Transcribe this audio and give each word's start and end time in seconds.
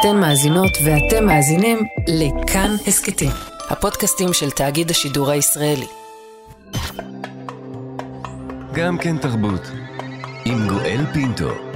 אתן 0.00 0.16
מאזינות 0.16 0.78
ואתם 0.84 1.26
מאזינים 1.26 1.78
לכאן 2.08 2.70
הסכתים, 2.86 3.30
הפודקאסטים 3.70 4.32
של 4.32 4.50
תאגיד 4.50 4.90
השידור 4.90 5.30
הישראלי. 5.30 5.86
גם 8.72 8.98
כן 8.98 9.18
תרבות, 9.18 9.70
עם 10.44 10.68
גואל 10.68 11.04
פינטו. 11.12 11.67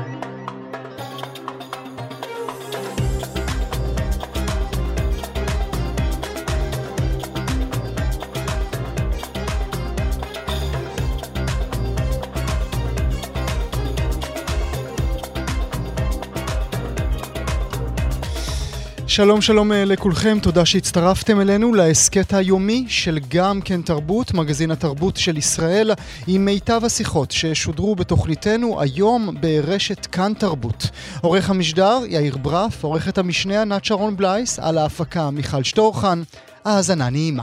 שלום 19.15 19.41
שלום 19.41 19.73
אה, 19.73 19.85
לכולכם, 19.85 20.39
תודה 20.43 20.65
שהצטרפתם 20.65 21.41
אלינו 21.41 21.75
להסכת 21.75 22.35
היומי 22.35 22.85
של 22.89 23.19
גם 23.29 23.61
כן 23.61 23.83
תרבות, 23.83 24.35
מגזין 24.35 24.71
התרבות 24.71 25.17
של 25.17 25.37
ישראל, 25.37 25.91
עם 26.27 26.45
מיטב 26.45 26.81
השיחות 26.85 27.31
ששודרו 27.31 27.95
בתוכניתנו 27.95 28.81
היום 28.81 29.35
ברשת 29.41 30.07
כאן 30.07 30.33
תרבות. 30.39 30.91
עורך 31.21 31.51
המשדר 31.51 31.99
יאיר 32.09 32.37
ברף, 32.37 32.85
עורכת 32.85 33.19
המשנה 33.19 33.63
ענת 33.63 33.85
שרון 33.85 34.17
בלייס, 34.17 34.59
על 34.59 34.79
ההפקה 34.79 35.31
מיכל 35.31 35.63
שטורחן. 35.63 36.23
האזנה 36.65 37.11
נעימה. 37.11 37.43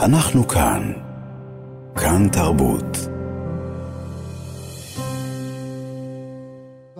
אנחנו 0.00 0.48
כאן. 0.48 0.92
כאן 1.96 2.28
תרבות. 2.28 3.19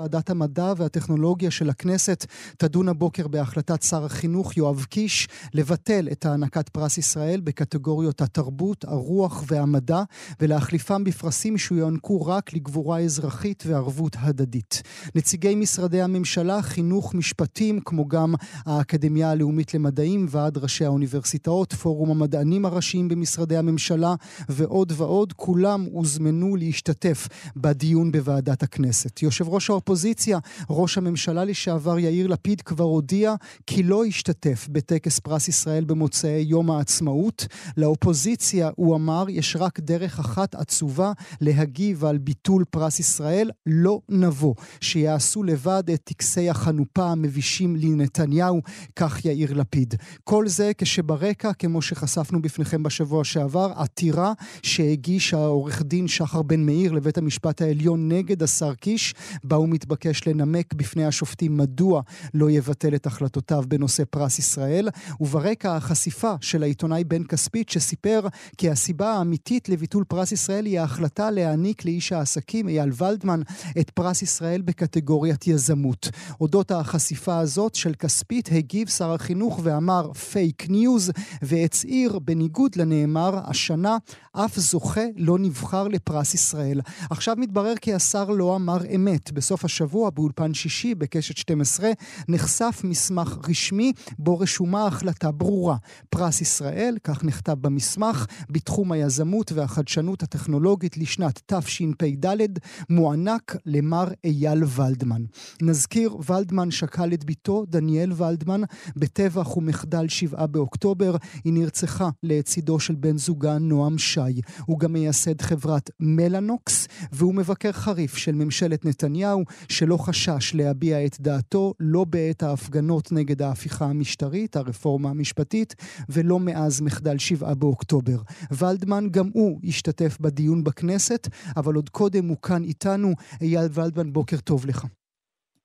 ועדת 0.00 0.30
המדע 0.30 0.72
והטכנולוגיה 0.76 1.50
של 1.50 1.70
הכנסת 1.70 2.26
תדון 2.56 2.88
הבוקר 2.88 3.28
בהחלטת 3.28 3.82
שר 3.82 4.04
החינוך 4.04 4.56
יואב 4.56 4.84
קיש 4.84 5.28
לבטל 5.54 6.08
את 6.12 6.26
הענקת 6.26 6.68
פרס 6.68 6.98
ישראל 6.98 7.40
בקטגוריות 7.40 8.20
התרבות, 8.20 8.84
הרוח 8.84 9.44
והמדע 9.46 10.02
ולהחליפם 10.40 11.04
בפרסים 11.04 11.58
שיוענקו 11.58 12.26
רק 12.26 12.52
לגבורה 12.52 13.00
אזרחית 13.00 13.64
וערבות 13.66 14.16
הדדית. 14.20 14.82
נציגי 15.14 15.54
משרדי 15.54 16.02
הממשלה, 16.02 16.62
חינוך, 16.62 17.14
משפטים, 17.14 17.80
כמו 17.80 18.08
גם 18.08 18.34
האקדמיה 18.66 19.30
הלאומית 19.30 19.74
למדעים, 19.74 20.26
ועד 20.30 20.58
ראשי 20.58 20.84
האוניברסיטאות, 20.84 21.72
פורום 21.72 22.10
המדענים 22.10 22.64
הראשיים 22.64 23.08
במשרדי 23.08 23.56
הממשלה 23.56 24.14
ועוד 24.48 24.92
ועוד, 24.96 25.32
כולם 25.32 25.86
הוזמנו 25.92 26.56
להשתתף 26.56 27.28
בדיון 27.56 28.12
בוועדת 28.12 28.62
הכנסת. 28.62 29.22
יושב 29.22 29.48
ראש 29.48 29.70
האופוזיציה 29.70 29.89
האופוזיציה, 29.90 30.38
ראש 30.70 30.98
הממשלה 30.98 31.44
לשעבר 31.44 31.98
יאיר 31.98 32.26
לפיד 32.26 32.60
כבר 32.60 32.84
הודיע 32.84 33.34
כי 33.66 33.82
לא 33.82 34.06
ישתתף 34.06 34.68
בטקס 34.70 35.18
פרס 35.18 35.48
ישראל 35.48 35.84
במוצאי 35.84 36.44
יום 36.46 36.70
העצמאות. 36.70 37.46
לאופוזיציה, 37.76 38.70
הוא 38.76 38.96
אמר, 38.96 39.24
יש 39.28 39.56
רק 39.58 39.80
דרך 39.80 40.18
אחת 40.18 40.54
עצובה 40.54 41.12
להגיב 41.40 42.04
על 42.04 42.18
ביטול 42.18 42.64
פרס 42.70 43.00
ישראל, 43.00 43.50
לא 43.66 44.00
נבוא. 44.08 44.54
שיעשו 44.80 45.42
לבד 45.42 45.82
את 45.94 46.00
טקסי 46.04 46.50
החנופה 46.50 47.04
המבישים 47.04 47.76
לנתניהו, 47.76 48.60
כך 48.96 49.24
יאיר 49.24 49.52
לפיד. 49.52 49.94
כל 50.24 50.48
זה 50.48 50.72
כשברקע, 50.78 51.52
כמו 51.52 51.82
שחשפנו 51.82 52.42
בפניכם 52.42 52.82
בשבוע 52.82 53.24
שעבר, 53.24 53.72
עתירה 53.76 54.32
שהגיש 54.62 55.34
העורך 55.34 55.82
דין 55.82 56.08
שחר 56.08 56.42
בן 56.42 56.66
מאיר 56.66 56.92
לבית 56.92 57.18
המשפט 57.18 57.62
העליון 57.62 58.12
נגד 58.12 58.42
השר 58.42 58.74
קיש, 58.74 59.14
בה 59.44 59.56
הוא 59.56 59.68
מתבקש 59.80 60.28
לנמק 60.28 60.74
בפני 60.74 61.04
השופטים 61.06 61.56
מדוע 61.56 62.02
לא 62.34 62.50
יבטל 62.50 62.94
את 62.94 63.06
החלטותיו 63.06 63.64
בנושא 63.68 64.02
פרס 64.10 64.38
ישראל, 64.38 64.88
וברקע 65.20 65.76
החשיפה 65.76 66.34
של 66.40 66.62
העיתונאי 66.62 67.04
בן 67.04 67.24
כספית 67.24 67.68
שסיפר 67.68 68.28
כי 68.58 68.70
הסיבה 68.70 69.12
האמיתית 69.12 69.68
לביטול 69.68 70.04
פרס 70.04 70.32
ישראל 70.32 70.66
היא 70.66 70.80
ההחלטה 70.80 71.30
להעניק 71.30 71.84
לאיש 71.84 72.12
העסקים 72.12 72.68
אייל 72.68 72.90
ולדמן 72.96 73.40
את 73.80 73.90
פרס 73.90 74.22
ישראל 74.22 74.60
בקטגוריית 74.62 75.46
יזמות. 75.46 76.08
אודות 76.40 76.70
החשיפה 76.70 77.38
הזאת 77.38 77.74
של 77.74 77.94
כספית 77.94 78.48
הגיב 78.52 78.88
שר 78.88 79.12
החינוך 79.12 79.60
ואמר 79.62 80.12
פייק 80.12 80.70
ניוז 80.70 81.10
והצהיר 81.42 82.18
בניגוד 82.18 82.76
לנאמר 82.76 83.38
השנה 83.44 83.96
אף 84.32 84.58
זוכה 84.58 85.04
לא 85.16 85.38
נבחר 85.38 85.88
לפרס 85.88 86.34
ישראל. 86.34 86.80
עכשיו 87.10 87.34
מתברר 87.38 87.74
כי 87.80 87.94
השר 87.94 88.30
לא 88.30 88.56
אמר 88.56 88.78
אמת. 88.94 89.32
בסוף 89.32 89.64
השבוע 89.70 90.10
באולפן 90.10 90.54
שישי 90.54 90.94
בקשת 90.94 91.36
12 91.36 91.90
נחשף 92.28 92.80
מסמך 92.84 93.38
רשמי 93.48 93.92
בו 94.18 94.38
רשומה 94.38 94.86
החלטה 94.86 95.30
ברורה. 95.30 95.76
פרס 96.10 96.40
ישראל, 96.40 96.96
כך 97.04 97.24
נכתב 97.24 97.56
במסמך, 97.60 98.26
בתחום 98.50 98.92
היזמות 98.92 99.52
והחדשנות 99.52 100.22
הטכנולוגית 100.22 100.96
לשנת 100.96 101.42
תשפ"ד, 101.46 102.58
מוענק 102.90 103.56
למר 103.66 104.08
אייל 104.24 104.64
ולדמן. 104.76 105.22
נזכיר, 105.62 106.16
ולדמן 106.28 106.70
שקל 106.70 107.12
את 107.14 107.24
בתו, 107.24 107.64
דניאל 107.68 108.12
ולדמן, 108.16 108.60
בטבח 108.96 109.56
ומחדל 109.56 110.08
שבעה 110.08 110.46
באוקטובר. 110.46 111.16
היא 111.44 111.52
נרצחה 111.52 112.08
לצידו 112.22 112.80
של 112.80 112.94
בן 112.94 113.18
זוגה 113.18 113.58
נועם 113.58 113.98
שי. 113.98 114.20
הוא 114.66 114.78
גם 114.78 114.92
מייסד 114.92 115.42
חברת 115.42 115.90
מלאנוקס, 116.00 116.88
והוא 117.12 117.34
מבקר 117.34 117.72
חריף 117.72 118.16
של 118.16 118.32
ממשלת 118.32 118.84
נתניהו, 118.84 119.44
שלא 119.68 119.96
חשש 119.96 120.54
להביע 120.54 121.06
את 121.06 121.20
דעתו, 121.20 121.74
לא 121.80 122.04
בעת 122.04 122.42
ההפגנות 122.42 123.12
נגד 123.12 123.42
ההפיכה 123.42 123.84
המשטרית, 123.84 124.56
הרפורמה 124.56 125.10
המשפטית, 125.10 125.74
ולא 126.08 126.40
מאז 126.40 126.80
מחדל 126.80 127.18
שבעה 127.18 127.54
באוקטובר. 127.54 128.16
ולדמן 128.50 129.08
גם 129.10 129.30
הוא 129.32 129.60
השתתף 129.64 130.18
בדיון 130.20 130.64
בכנסת, 130.64 131.28
אבל 131.56 131.74
עוד 131.74 131.88
קודם 131.88 132.28
הוא 132.28 132.36
כאן 132.42 132.64
איתנו. 132.64 133.14
אייל 133.40 133.68
ולדמן, 133.74 134.12
בוקר 134.12 134.36
טוב 134.36 134.66
לך. 134.66 134.86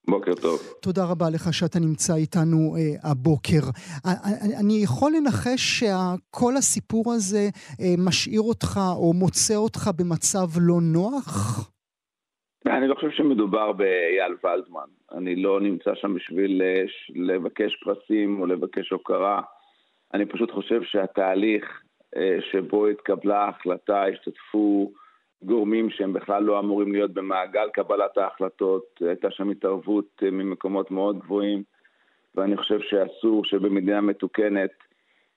בוקר 0.09 0.33
טוב. 0.41 0.59
תודה 0.81 1.05
רבה 1.05 1.29
לך 1.29 1.53
שאתה 1.53 1.79
נמצא 1.79 2.15
איתנו 2.15 2.75
אה, 2.77 2.95
הבוקר. 3.03 3.69
אני, 4.59 4.73
יכול 4.73 5.13
לנחש 5.17 5.79
שכל 5.79 6.57
הסיפור 6.57 7.13
הזה 7.13 7.49
אה, 7.79 7.95
משאיר 7.97 8.41
אותך 8.41 8.79
או 8.95 9.13
מוצא 9.13 9.55
אותך 9.55 9.89
במצב 9.95 10.49
לא 10.55 10.81
נוח? 10.81 11.69
אני 12.67 12.87
לא 12.87 12.95
חושב 12.95 13.11
שמדובר 13.11 13.71
באייל 13.71 14.35
ולדמן. 14.43 14.87
אני 15.11 15.35
לא 15.35 15.61
נמצא 15.61 15.95
שם 15.95 16.13
בשביל 16.13 16.61
אה, 16.61 16.83
לבקש 17.15 17.75
פרסים 17.83 18.41
או 18.41 18.45
לבקש 18.45 18.89
הוקרה. 18.89 19.41
אני 20.13 20.25
פשוט 20.25 20.51
חושב 20.51 20.83
שהתהליך 20.83 21.81
אה, 22.15 22.37
שבו 22.51 22.87
התקבלה 22.87 23.37
ההחלטה, 23.37 24.03
השתתפו 24.05 24.91
גורמים 25.43 25.89
שהם 25.89 26.13
בכלל 26.13 26.43
לא 26.43 26.59
אמורים 26.59 26.91
להיות 26.91 27.13
במעגל 27.13 27.69
קבלת 27.73 28.17
ההחלטות, 28.17 28.83
הייתה 29.01 29.31
שם 29.31 29.49
התערבות 29.49 30.23
אה, 30.23 30.31
ממקומות 30.31 30.91
מאוד 30.91 31.19
גבוהים, 31.19 31.63
ואני 32.35 32.57
חושב 32.57 32.79
שאסור 32.79 33.45
שבמדינה 33.45 34.01
מתוקנת 34.01 34.71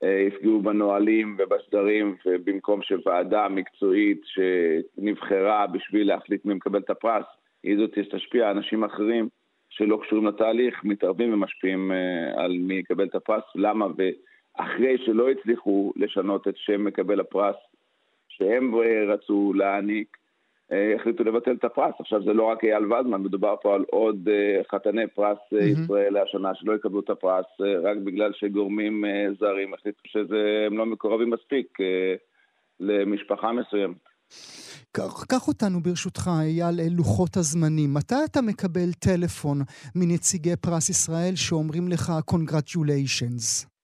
יפגעו 0.03 0.61
בנהלים 0.61 1.37
ובסדרים, 1.39 2.17
ובמקום 2.27 2.83
שוועדה 2.83 3.49
מקצועית 3.49 4.21
שנבחרה 4.25 5.67
בשביל 5.67 6.09
להחליט 6.09 6.45
מי 6.45 6.55
מקבל 6.55 6.79
את 6.79 6.91
הפרס, 6.91 7.25
היא 7.63 7.77
זאת 7.77 7.91
שתשפיע 7.95 8.51
אנשים 8.51 8.85
אחרים 8.85 9.29
שלא 9.71 9.99
קשורים 10.03 10.27
לתהליך, 10.27 10.85
מתערבים 10.85 11.33
ומשפיעים 11.33 11.93
אה, 11.93 12.45
על 12.45 12.59
מי 12.59 12.75
יקבל 12.75 13.07
את 13.07 13.15
הפרס. 13.15 13.43
למה? 13.55 13.87
ואחרי 13.97 14.99
שלא 14.99 15.31
הצליחו 15.31 15.93
לשנות 15.97 16.49
את 16.49 16.55
שם 16.57 16.85
מקבל 16.85 17.21
הפרס 17.21 17.57
שהם 18.29 18.75
רצו 19.09 19.53
להעניק, 19.55 20.17
אה, 20.17 20.28
החליטו 20.71 21.25
לבטל 21.25 21.53
את 21.53 21.65
הפרס. 21.65 21.95
עכשיו 22.01 22.23
זה 22.23 22.33
לא 22.33 22.43
רק 22.43 22.65
אייל 22.65 22.93
וזמן, 22.93 23.23
מדובר 23.23 23.55
פה 23.63 23.75
על 23.75 23.85
עוד 23.91 24.29
אה, 24.29 24.63
חתני 24.71 25.07
פרס 25.07 25.39
mm-hmm. 25.39 25.85
ישראל 25.85 26.17
השנה 26.17 26.55
שלא 26.55 26.73
יקבלו 26.73 27.01
את 27.01 27.11
הפרס 27.11 27.47
רק 27.83 27.97
בגלל 27.97 28.33
שגורמים 28.35 29.05
זרים 29.41 29.75
החליטו 29.75 30.01
שהם 30.07 30.79
לא 30.79 30.87
מקורבים 30.87 31.31
מספיק 31.31 31.79
למשפחה 32.81 33.53
מסוימת. 33.53 34.09
קח 35.29 35.49
אותנו 35.49 35.81
ברשותך, 35.81 36.31
אייל, 36.41 36.81
לוחות 36.97 37.37
הזמנים. 37.37 37.95
מתי 37.95 38.15
אתה 38.25 38.43
מקבל 38.43 38.93
טלפון 38.93 39.59
מנציגי 39.95 40.57
פרס 40.57 40.91
ישראל 40.91 41.37
שאומרים 41.37 41.89
לך 41.89 42.13
Congratulations? 42.31 43.78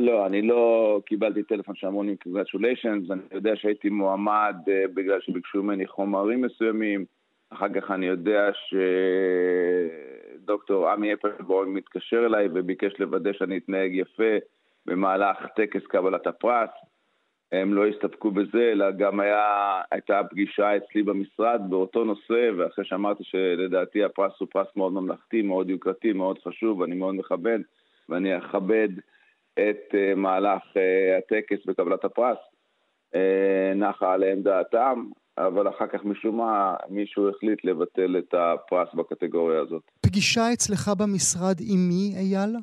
לא, 0.00 0.26
אני 0.26 0.42
לא 0.42 1.00
קיבלתי 1.06 1.42
טלפון 1.42 1.74
שאמרו 1.74 2.02
לי 2.02 2.16
Congratulations, 2.26 3.12
אני 3.12 3.20
יודע 3.32 3.56
שהייתי 3.56 3.88
מועמד 3.88 4.56
uh, 4.66 4.70
בגלל 4.94 5.20
שביקשו 5.20 5.62
ממני 5.62 5.86
חומרים 5.86 6.40
מסוימים, 6.40 7.04
אחר 7.50 7.66
כך 7.74 7.90
אני 7.90 8.06
יודע 8.06 8.50
שדוקטור 10.38 10.88
עמי 10.88 11.14
אפלבורג 11.14 11.68
מתקשר 11.68 12.26
אליי 12.26 12.48
וביקש 12.54 12.92
לוודא 12.98 13.32
שאני 13.32 13.56
אתנהג 13.56 13.94
יפה 13.94 14.36
במהלך 14.86 15.36
טקס 15.56 15.86
קבלת 15.86 16.26
הפרס. 16.26 16.70
הם 17.52 17.74
לא 17.74 17.86
הסתפקו 17.86 18.30
בזה, 18.30 18.70
אלא 18.72 18.90
גם 18.90 19.20
היה, 19.20 19.80
הייתה 19.90 20.20
פגישה 20.30 20.76
אצלי 20.76 21.02
במשרד 21.02 21.60
באותו 21.68 22.04
נושא, 22.04 22.50
ואחרי 22.56 22.84
שאמרתי 22.84 23.24
שלדעתי 23.24 24.04
הפרס 24.04 24.32
הוא 24.38 24.48
פרס 24.50 24.66
מאוד 24.76 24.92
ממלכתי, 24.92 25.42
מאוד 25.42 25.70
יוקרתי, 25.70 26.12
מאוד 26.12 26.38
חשוב, 26.38 26.82
אני 26.82 26.94
מאוד 26.94 27.14
מכבד, 27.14 27.58
ואני 28.08 28.38
אכבד 28.38 28.88
את 29.54 29.94
uh, 29.94 30.14
מהלך 30.16 30.62
uh, 30.62 31.18
הטקס 31.18 31.66
בקבלת 31.66 32.04
הפרס, 32.04 32.38
uh, 33.14 33.18
נחה 33.74 34.12
עליהם 34.12 34.42
דעתם, 34.42 35.04
אבל 35.38 35.68
אחר 35.68 35.86
כך 35.86 36.04
משום 36.04 36.36
מה 36.36 36.74
מישהו 36.88 37.28
החליט 37.28 37.64
לבטל 37.64 38.16
את 38.18 38.34
הפרס 38.34 38.88
בקטגוריה 38.94 39.60
הזאת. 39.60 39.82
פגישה 40.00 40.52
אצלך 40.52 40.90
במשרד 40.98 41.56
עם 41.60 41.88
מי, 41.88 42.14
אייל? 42.16 42.56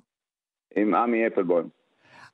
עם 0.76 0.96
עמי 0.96 1.28
אפלבוים. 1.28 1.70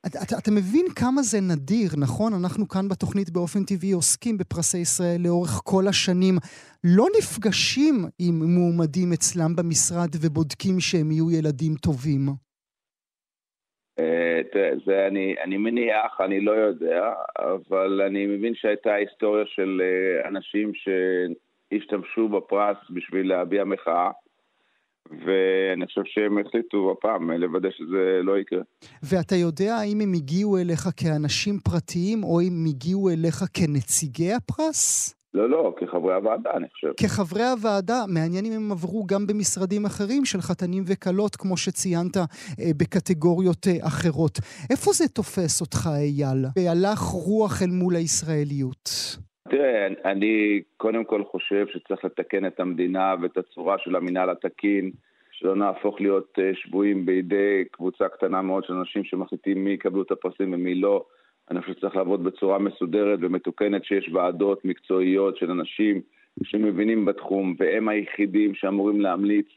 אתה, 0.07 0.19
אתה, 0.23 0.37
אתה 0.37 0.51
מבין 0.51 0.85
כמה 0.95 1.21
זה 1.21 1.37
נדיר, 1.41 1.89
נכון? 1.97 2.33
אנחנו 2.33 2.67
כאן 2.67 2.87
בתוכנית 2.89 3.29
באופן 3.29 3.63
טבעי 3.63 3.91
עוסקים 3.91 4.37
בפרסי 4.37 4.77
ישראל 4.77 5.21
לאורך 5.21 5.61
כל 5.63 5.87
השנים. 5.87 6.35
לא 6.83 7.05
נפגשים 7.17 8.05
עם 8.19 8.43
מועמדים 8.43 9.13
אצלם 9.13 9.55
במשרד 9.55 10.09
ובודקים 10.21 10.79
שהם 10.79 11.11
יהיו 11.11 11.31
ילדים 11.31 11.75
טובים. 11.75 12.29
אה, 13.99 14.41
תראה, 14.51 14.71
זה 14.85 15.07
אני, 15.07 15.35
אני 15.43 15.57
מניח, 15.57 16.17
אני 16.19 16.39
לא 16.41 16.51
יודע, 16.51 17.13
אבל 17.39 18.01
אני 18.01 18.25
מבין 18.25 18.55
שהייתה 18.55 18.93
היסטוריה 18.93 19.45
של 19.47 19.81
אה, 19.81 20.29
אנשים 20.29 20.71
שהשתמשו 20.73 22.29
בפרס 22.29 22.77
בשביל 22.89 23.29
להביע 23.29 23.63
מחאה. 23.63 24.11
ואני 25.11 25.85
חושב 25.85 26.01
שהם 26.05 26.37
החליטו 26.37 26.91
הפעם 26.91 27.31
לוודא 27.31 27.69
שזה 27.71 28.19
לא 28.23 28.37
יקרה. 28.37 28.61
ואתה 29.03 29.35
יודע 29.35 29.75
האם 29.75 30.01
הם 30.01 30.13
הגיעו 30.13 30.57
אליך 30.57 30.89
כאנשים 30.97 31.59
פרטיים, 31.59 32.23
או 32.23 32.41
אם 32.41 32.65
הגיעו 32.69 33.09
אליך 33.09 33.43
כנציגי 33.53 34.33
הפרס? 34.33 35.15
לא, 35.33 35.49
לא, 35.49 35.73
כחברי 35.77 36.13
הוועדה, 36.13 36.51
אני 36.51 36.67
חושב. 36.69 36.91
כחברי 36.97 37.43
הוועדה, 37.43 37.99
מעניין 38.07 38.45
אם 38.45 38.51
הם 38.51 38.71
עברו 38.71 39.05
גם 39.05 39.27
במשרדים 39.27 39.85
אחרים 39.85 40.25
של 40.25 40.41
חתנים 40.41 40.83
וכלות, 40.87 41.35
כמו 41.35 41.57
שציינת, 41.57 42.17
אה, 42.17 42.23
בקטגוריות 42.77 43.67
אה, 43.67 43.87
אחרות. 43.87 44.39
איפה 44.71 44.91
זה 44.91 45.07
תופס 45.07 45.61
אותך, 45.61 45.89
אייל? 45.95 46.45
בהלך 46.55 46.99
רוח 46.99 47.61
אל 47.61 47.71
מול 47.71 47.95
הישראליות. 47.95 48.89
תראה, 49.49 49.87
אני 50.05 50.61
קודם 50.77 51.03
כל 51.03 51.23
חושב 51.23 51.65
שצריך 51.73 52.05
לתקן 52.05 52.45
את 52.45 52.59
המדינה 52.59 53.15
ואת 53.21 53.37
הצורה 53.37 53.75
של 53.79 53.95
המינהל 53.95 54.29
התקין, 54.29 54.91
שלא 55.31 55.55
נהפוך 55.55 56.01
להיות 56.01 56.39
אה, 56.39 56.51
שבויים 56.53 57.05
בידי 57.05 57.63
קבוצה 57.71 58.09
קטנה 58.09 58.41
מאוד 58.41 58.63
של 58.63 58.73
אנשים 58.73 59.03
שמחליטים 59.03 59.63
מי 59.63 59.71
יקבלו 59.71 60.01
את 60.01 60.11
הפרסים 60.11 60.53
ומי 60.53 60.75
לא. 60.75 61.05
אני 61.51 61.61
חושב 61.61 61.73
שצריך 61.73 61.95
לעבוד 61.95 62.23
בצורה 62.23 62.59
מסודרת 62.59 63.19
ומתוקנת, 63.21 63.85
שיש 63.85 64.09
ועדות 64.13 64.65
מקצועיות 64.65 65.37
של 65.37 65.51
אנשים 65.51 66.01
שמבינים 66.43 67.05
בתחום, 67.05 67.55
והם 67.59 67.89
היחידים 67.89 68.55
שאמורים 68.55 69.01
להמליץ 69.01 69.47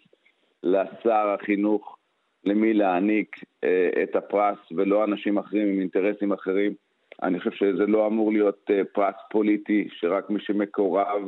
לשר 0.63 1.35
החינוך 1.41 1.97
למי 2.45 2.75
להעניק 2.75 3.37
אה, 3.65 4.03
את 4.03 4.17
הפרס, 4.17 4.59
ולא 4.77 5.05
אנשים 5.05 5.39
אחרים 5.39 5.69
עם 5.69 5.81
אינטרסים 5.81 6.33
אחרים. 6.33 6.75
אני 7.23 7.39
חושב 7.39 7.51
שזה 7.51 7.87
לא 7.87 8.07
אמור 8.07 8.33
להיות 8.33 8.71
uh, 8.71 8.85
פרס 8.93 9.15
פוליטי, 9.31 9.89
שרק 9.93 10.31
מי 10.31 10.41
שמקורב 10.41 11.23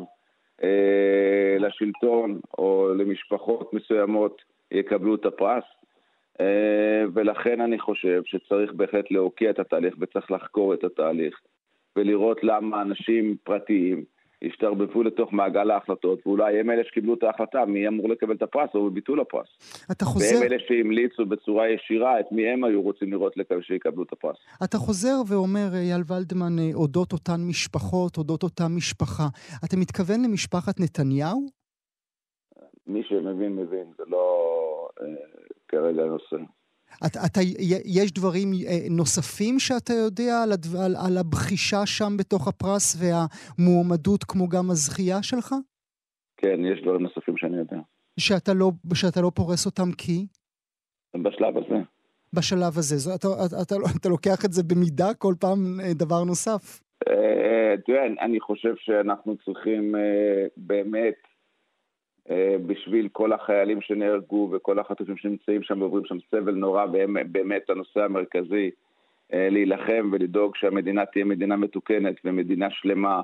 uh, 0.61 0.64
לשלטון 1.58 2.40
או 2.58 2.94
למשפחות 2.99 3.72
מסוימות 3.72 4.43
יקבלו 4.72 5.14
את 5.14 5.26
הפרס. 5.26 5.64
Uh, 6.38 6.40
ולכן 7.14 7.61
אני 7.61 7.79
חושב 7.79 8.23
שצריך 8.25 8.73
בהחלט 8.73 9.11
להוקיע 9.11 9.50
את 9.50 9.58
התהליך 9.58 9.94
וצריך 10.00 10.31
לחקור 10.31 10.75
את 10.75 10.85
התהליך 10.85 11.40
ולראות 11.96 12.44
למה 12.44 12.82
אנשים 12.82 13.37
פרטיים 13.44 14.05
השתרבבו 14.43 15.02
לתוך 15.02 15.32
מעגל 15.32 15.70
ההחלטות, 15.70 16.26
ואולי 16.26 16.61
הם 16.61 16.70
אלה 16.70 16.82
שקיבלו 16.85 17.14
את 17.14 17.23
ההחלטה, 17.23 17.64
מי 17.64 17.88
אמור 17.88 18.08
לקבל 18.08 18.35
את 18.35 18.43
הפרס 18.43 18.70
או 18.75 18.90
בביטול 18.90 19.20
הפרס. 19.20 19.49
אתה 19.93 20.05
חוזר... 20.05 20.35
והם 20.35 20.43
אלה 20.43 20.56
שהמליצו 20.69 21.26
בצורה 21.26 21.69
ישירה 21.69 22.20
את 22.20 22.26
מי 22.32 22.49
הם 22.49 22.64
היו 22.64 22.82
רוצים 22.82 23.12
לראות 23.12 23.37
לקבל 23.37 23.62
שיקבלו 23.62 24.02
את 24.02 24.12
הפרס. 24.12 24.37
אתה 24.64 24.76
חוזר 24.76 25.17
ואומר, 25.29 25.69
אייל 25.75 26.02
ולדמן, 26.08 26.58
אה, 26.58 26.70
אודות 26.75 27.12
אותן 27.12 27.40
משפחות, 27.49 28.17
אודות 28.19 28.43
אותה 28.43 28.64
משפחה. 28.76 29.26
אתה 29.64 29.76
מתכוון 29.76 30.25
למשפחת 30.25 30.81
נתניהו? 30.81 31.46
מי 32.87 33.02
שמבין, 33.02 33.56
מבין, 33.56 33.85
זה 33.99 34.05
לא 34.06 34.88
אה, 35.00 35.06
כרגע 35.68 36.04
נושא. 36.04 36.36
אתה, 37.06 37.18
אתה, 37.26 37.40
יש 37.84 38.12
דברים 38.12 38.48
אה, 38.52 38.78
נוספים 38.90 39.58
שאתה 39.58 39.92
יודע 39.92 40.42
על, 40.42 40.52
הדבר, 40.52 40.78
על, 40.78 40.94
על 41.06 41.16
הבחישה 41.18 41.86
שם 41.86 42.16
בתוך 42.18 42.48
הפרס 42.48 42.96
והמועמדות 43.00 44.24
כמו 44.24 44.48
גם 44.48 44.70
הזכייה 44.70 45.22
שלך? 45.22 45.54
כן, 46.36 46.64
יש 46.72 46.82
דברים 46.82 47.02
נוספים 47.02 47.36
שאני 47.36 47.56
יודע. 47.56 47.76
שאתה 48.20 48.54
לא, 48.54 48.70
שאתה 48.94 49.20
לא 49.20 49.30
פורס 49.34 49.66
אותם 49.66 49.92
כי? 49.98 50.26
בשלב 51.14 51.56
הזה. 51.56 51.80
בשלב 52.32 52.78
הזה. 52.78 52.96
זו, 52.96 53.14
אתה, 53.14 53.28
אתה, 53.46 53.62
אתה, 53.62 53.74
אתה 54.00 54.08
לוקח 54.08 54.44
את 54.44 54.52
זה 54.52 54.62
במידה 54.62 55.14
כל 55.14 55.34
פעם 55.40 55.80
אה, 55.80 55.94
דבר 55.94 56.24
נוסף? 56.24 56.80
אה, 57.08 57.74
תראה, 57.86 58.06
אני 58.20 58.40
חושב 58.40 58.74
שאנחנו 58.76 59.36
צריכים 59.44 59.94
באמת 60.56 61.27
בשביל 62.66 63.08
כל 63.12 63.32
החיילים 63.32 63.80
שנהרגו 63.80 64.50
וכל 64.52 64.78
החטופים 64.78 65.16
שנמצאים 65.16 65.62
שם 65.62 65.82
ועוברים 65.82 66.04
שם 66.04 66.16
סבל 66.30 66.54
נורא, 66.54 66.86
והם 66.92 67.16
באמת 67.32 67.70
הנושא 67.70 68.04
המרכזי 68.04 68.70
אה, 69.32 69.48
להילחם 69.50 70.10
ולדאוג 70.12 70.56
שהמדינה 70.56 71.06
תהיה 71.06 71.25
מדינה 71.25 71.56
מתוקנת 71.56 72.14
ומדינה 72.25 72.70
שלמה 72.70 73.20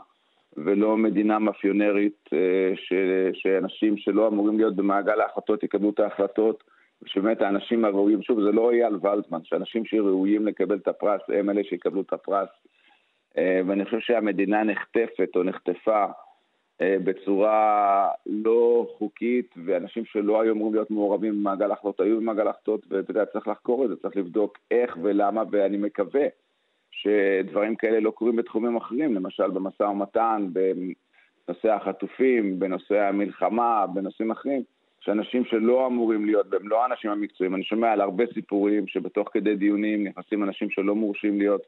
ולא 0.57 0.97
מדינה 0.97 1.39
מאפיונרית, 1.39 2.29
אה, 2.33 2.73
ש, 2.77 2.93
שאנשים 3.33 3.97
שלא 3.97 4.29
אמורים 4.29 4.57
להיות 4.59 4.77
במעגל 4.77 5.21
ההחלטות 5.21 5.63
יקבלו 5.63 5.91
את 5.91 6.01
ההחלטות, 6.01 6.65
ושבאמת 7.03 7.43
האנשים 7.43 7.85
הראויים, 7.85 8.23
שוב, 8.23 8.41
זה 8.41 8.53
לא 8.53 8.71
אייל 8.71 8.95
ולדמן, 8.95 9.45
שאנשים 9.45 9.85
שראויים 9.85 10.47
לקבל 10.47 10.77
את 10.77 10.89
הפרס 10.89 11.21
הם 11.29 11.51
אלה 11.51 11.65
שיקבלו 11.65 12.01
את 12.01 12.13
הפרס. 12.13 12.49
ואני 13.67 13.85
חושב 13.85 14.01
שהמדינה 14.01 14.65
נחטפת 14.65 15.29
או 15.37 15.43
נחטפה 15.43 16.05
אה, 16.05 16.11
בצורה 16.83 18.09
לא 18.27 18.87
חוקית, 18.99 19.55
ואנשים 19.65 20.05
שלא 20.05 20.41
היו 20.41 20.53
אמורים 20.53 20.75
להיות 20.75 20.91
מעורבים 20.91 21.33
במעגל 21.33 21.73
החלטות 21.73 22.01
היו 22.01 22.21
במעגל 22.21 22.49
החלטות, 22.49 22.87
ואתה 22.91 23.11
יודע, 23.11 23.25
צריך 23.25 23.49
לחקור 23.49 23.85
את 23.85 23.89
זה, 23.91 23.97
צריך 23.97 24.17
לבדוק 24.17 24.59
איך 24.71 24.99
ולמה, 25.03 25.43
ואני 25.51 25.77
מקווה 25.77 26.27
שדברים 26.91 27.77
כאלה 27.77 28.01
לא 28.01 28.11
קורים 28.11 28.37
בתחומים 28.37 28.77
אחרים, 28.77 29.15
למשל 29.15 29.51
במשא 29.51 29.83
ומתן, 29.83 30.49
בנושא 30.53 31.73
החטופים, 31.73 32.59
בנושא 32.59 33.01
המלחמה, 33.01 33.87
בנושאים 33.95 34.31
אחרים, 34.31 34.63
שאנשים 35.01 35.45
שלא 35.45 35.87
אמורים 35.87 36.27
להיות, 36.27 36.47
והם 36.51 36.69
לא 36.69 36.83
האנשים 36.83 37.11
המקצועיים, 37.11 37.55
אני 37.55 37.65
שומע 37.65 37.93
על 37.93 38.01
הרבה 38.01 38.25
סיפורים 38.35 38.87
שבתוך 38.87 39.29
כדי 39.33 39.57
דיונים 39.57 40.07
נכנסים 40.07 40.43
אנשים 40.43 40.71
שלא 40.71 40.95
מורשים 40.95 41.39
להיות 41.39 41.63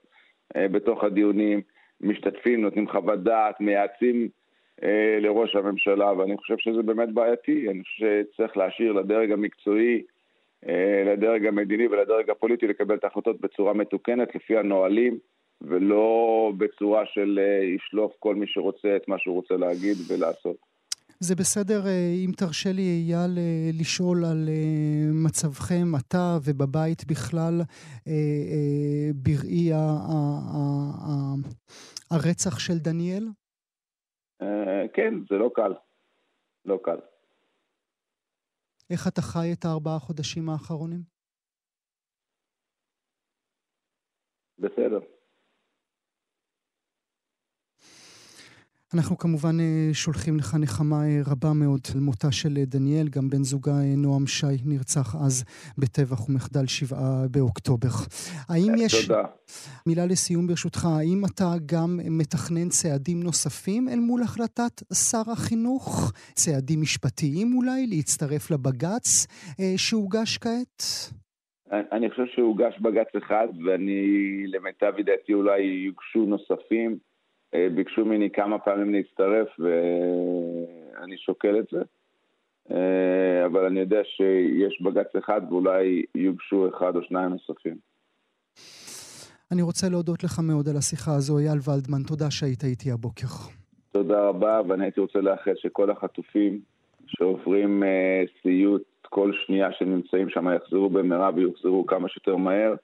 אה, 0.56 0.68
בתוך 0.68 1.04
הדיונים, 1.04 1.60
משתתפים, 2.00 2.60
נותנים 2.60 2.88
חוות 2.88 3.22
דעת, 3.22 3.60
מייעצים 3.60 4.22
אה, 4.22 4.28
לראש 5.20 5.56
הממשלה, 5.56 6.12
ואני 6.12 6.36
חושב 6.36 6.54
שזה 6.58 6.82
באמת 6.82 7.12
בעייתי. 7.14 7.70
אני 7.70 7.82
חושב 7.82 8.24
שצריך 8.32 8.56
להשאיר 8.56 8.92
לדרג 8.92 9.32
המקצועי, 9.32 10.02
אה, 10.68 11.02
לדרג 11.06 11.46
המדיני 11.46 11.86
ולדרג 11.86 12.30
הפוליטי 12.30 12.66
לקבל 12.66 12.94
את 12.94 13.04
ההחלטות 13.04 13.40
בצורה 13.40 13.74
מתוקנת, 13.74 14.34
לפי 14.34 14.58
הנהלים, 14.58 15.18
ולא 15.62 16.52
בצורה 16.58 17.02
של 17.06 17.38
אה, 17.42 17.64
ישלוף 17.64 18.12
כל 18.18 18.34
מי 18.34 18.46
שרוצה 18.48 18.96
את 18.96 19.08
מה 19.08 19.18
שהוא 19.18 19.34
רוצה 19.34 19.54
להגיד 19.54 19.96
ולעשות. 20.08 20.56
זה 21.20 21.34
בסדר, 21.34 21.80
אם 22.24 22.30
תרשה 22.36 22.72
לי, 22.72 22.82
אייל, 22.82 23.38
לשאול 23.80 24.24
על 24.24 24.48
מצבכם, 25.24 25.84
אתה 26.00 26.36
ובבית 26.44 27.04
בכלל, 27.06 27.60
בראי 29.14 29.70
הרצח 32.10 32.58
של 32.58 32.78
דניאל? 32.78 33.24
אה, 34.42 34.88
כן, 34.94 35.14
זה 35.30 35.34
לא 35.38 35.50
קל. 35.54 35.72
לא 36.64 36.78
קל. 36.82 37.00
איך 38.90 39.08
אתה 39.08 39.22
חי 39.22 39.52
את 39.52 39.64
הארבעה 39.64 39.98
חודשים 39.98 40.48
האחרונים? 40.48 41.00
בסדר. 44.58 45.00
אנחנו 48.96 49.18
כמובן 49.18 49.60
אה, 49.60 49.90
שולחים 49.92 50.36
לך 50.36 50.54
נחמה 50.60 51.00
אה, 51.04 51.20
רבה 51.30 51.52
מאוד 51.62 51.80
על 51.94 52.00
מותה 52.00 52.32
של 52.32 52.54
אה, 52.56 52.64
דניאל, 52.64 53.08
גם 53.08 53.30
בן 53.30 53.42
זוגה 53.42 53.72
נועם 53.96 54.26
שי 54.26 54.56
נרצח 54.64 55.14
אז 55.24 55.44
בטבח 55.78 56.28
ומחדל 56.28 56.66
שבעה 56.66 57.26
באוקטובר. 57.30 57.88
האם 58.48 58.72
יש... 58.78 59.06
תודה. 59.06 59.22
מילה 59.86 60.06
לסיום 60.06 60.46
ברשותך, 60.46 60.84
האם 60.84 61.22
אתה 61.24 61.50
גם 61.66 62.00
מתכנן 62.20 62.68
צעדים 62.68 63.22
נוספים 63.22 63.88
אל 63.88 63.98
מול 63.98 64.22
החלטת 64.22 64.74
שר 65.10 65.30
החינוך? 65.32 66.12
צעדים 66.34 66.80
משפטיים 66.80 67.56
אולי? 67.56 67.86
להצטרף 67.86 68.50
לבג"ץ 68.50 69.26
שהוגש 69.76 70.38
כעת? 70.38 70.82
אני 71.92 72.10
חושב 72.10 72.26
שהוגש 72.34 72.78
בג"ץ 72.80 73.10
אחד, 73.18 73.48
ואני, 73.64 74.02
למיטב 74.46 74.92
ידיעתי, 74.98 75.34
אולי 75.34 75.60
יוגשו 75.86 76.24
נוספים. 76.26 76.98
אה, 77.54 77.68
ביקשו 77.74 78.04
ממני 78.04 78.30
כמה 78.30 78.58
פעמים 78.58 78.94
להצטרף, 78.94 79.48
ואני 79.58 81.18
שוקל 81.18 81.58
את 81.58 81.66
זה. 81.72 81.82
אה, 82.70 83.46
אבל 83.46 83.64
אני 83.64 83.80
יודע 83.80 84.00
שיש 84.04 84.82
בג"ץ 84.82 85.16
אחד, 85.18 85.40
ואולי 85.48 86.02
יוגשו 86.14 86.68
אחד 86.68 86.96
או 86.96 87.02
שניים 87.02 87.30
נוספים. 87.30 87.76
אני 89.52 89.62
רוצה 89.62 89.88
להודות 89.88 90.24
לך 90.24 90.40
מאוד 90.48 90.68
על 90.68 90.76
השיחה 90.76 91.14
הזו, 91.14 91.38
אייל 91.38 91.58
ולדמן, 91.68 92.02
תודה 92.02 92.30
שהיית 92.30 92.64
איתי 92.64 92.90
הבוקר. 92.90 93.26
תודה 93.92 94.28
רבה, 94.28 94.60
ואני 94.68 94.84
הייתי 94.84 95.00
רוצה 95.00 95.18
לאחל 95.18 95.52
שכל 95.56 95.90
החטופים 95.90 96.60
שעוברים 97.06 97.82
אה, 97.82 98.22
סיוט 98.42 98.82
כל 99.02 99.32
שנייה 99.46 99.68
שנמצאים 99.72 100.28
שם 100.28 100.46
יחזרו 100.56 100.90
במהרה 100.90 101.30
ויוחזרו 101.34 101.86
כמה 101.86 102.08
שיותר 102.08 102.36
מהר, 102.36 102.74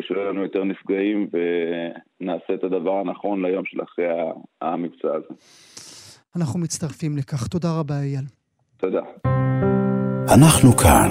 ושלא 0.00 0.18
יהיו 0.20 0.32
לנו 0.32 0.42
יותר 0.42 0.64
נפגעים, 0.64 1.28
ונעשה 1.32 2.54
את 2.54 2.64
הדבר 2.64 3.00
הנכון 3.00 3.46
ליום 3.46 3.64
של 3.64 3.82
אחרי 3.82 4.04
המבצע 4.60 5.08
הזה. 5.14 5.34
אנחנו 6.36 6.60
מצטרפים 6.60 7.16
לכך. 7.16 7.46
תודה 7.46 7.68
רבה, 7.78 7.94
אייל. 8.00 8.24
תודה. 8.76 9.00
אנחנו 10.34 10.72
כאן. 10.72 11.10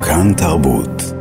כאן 0.00 0.34
תרבות. 0.38 1.15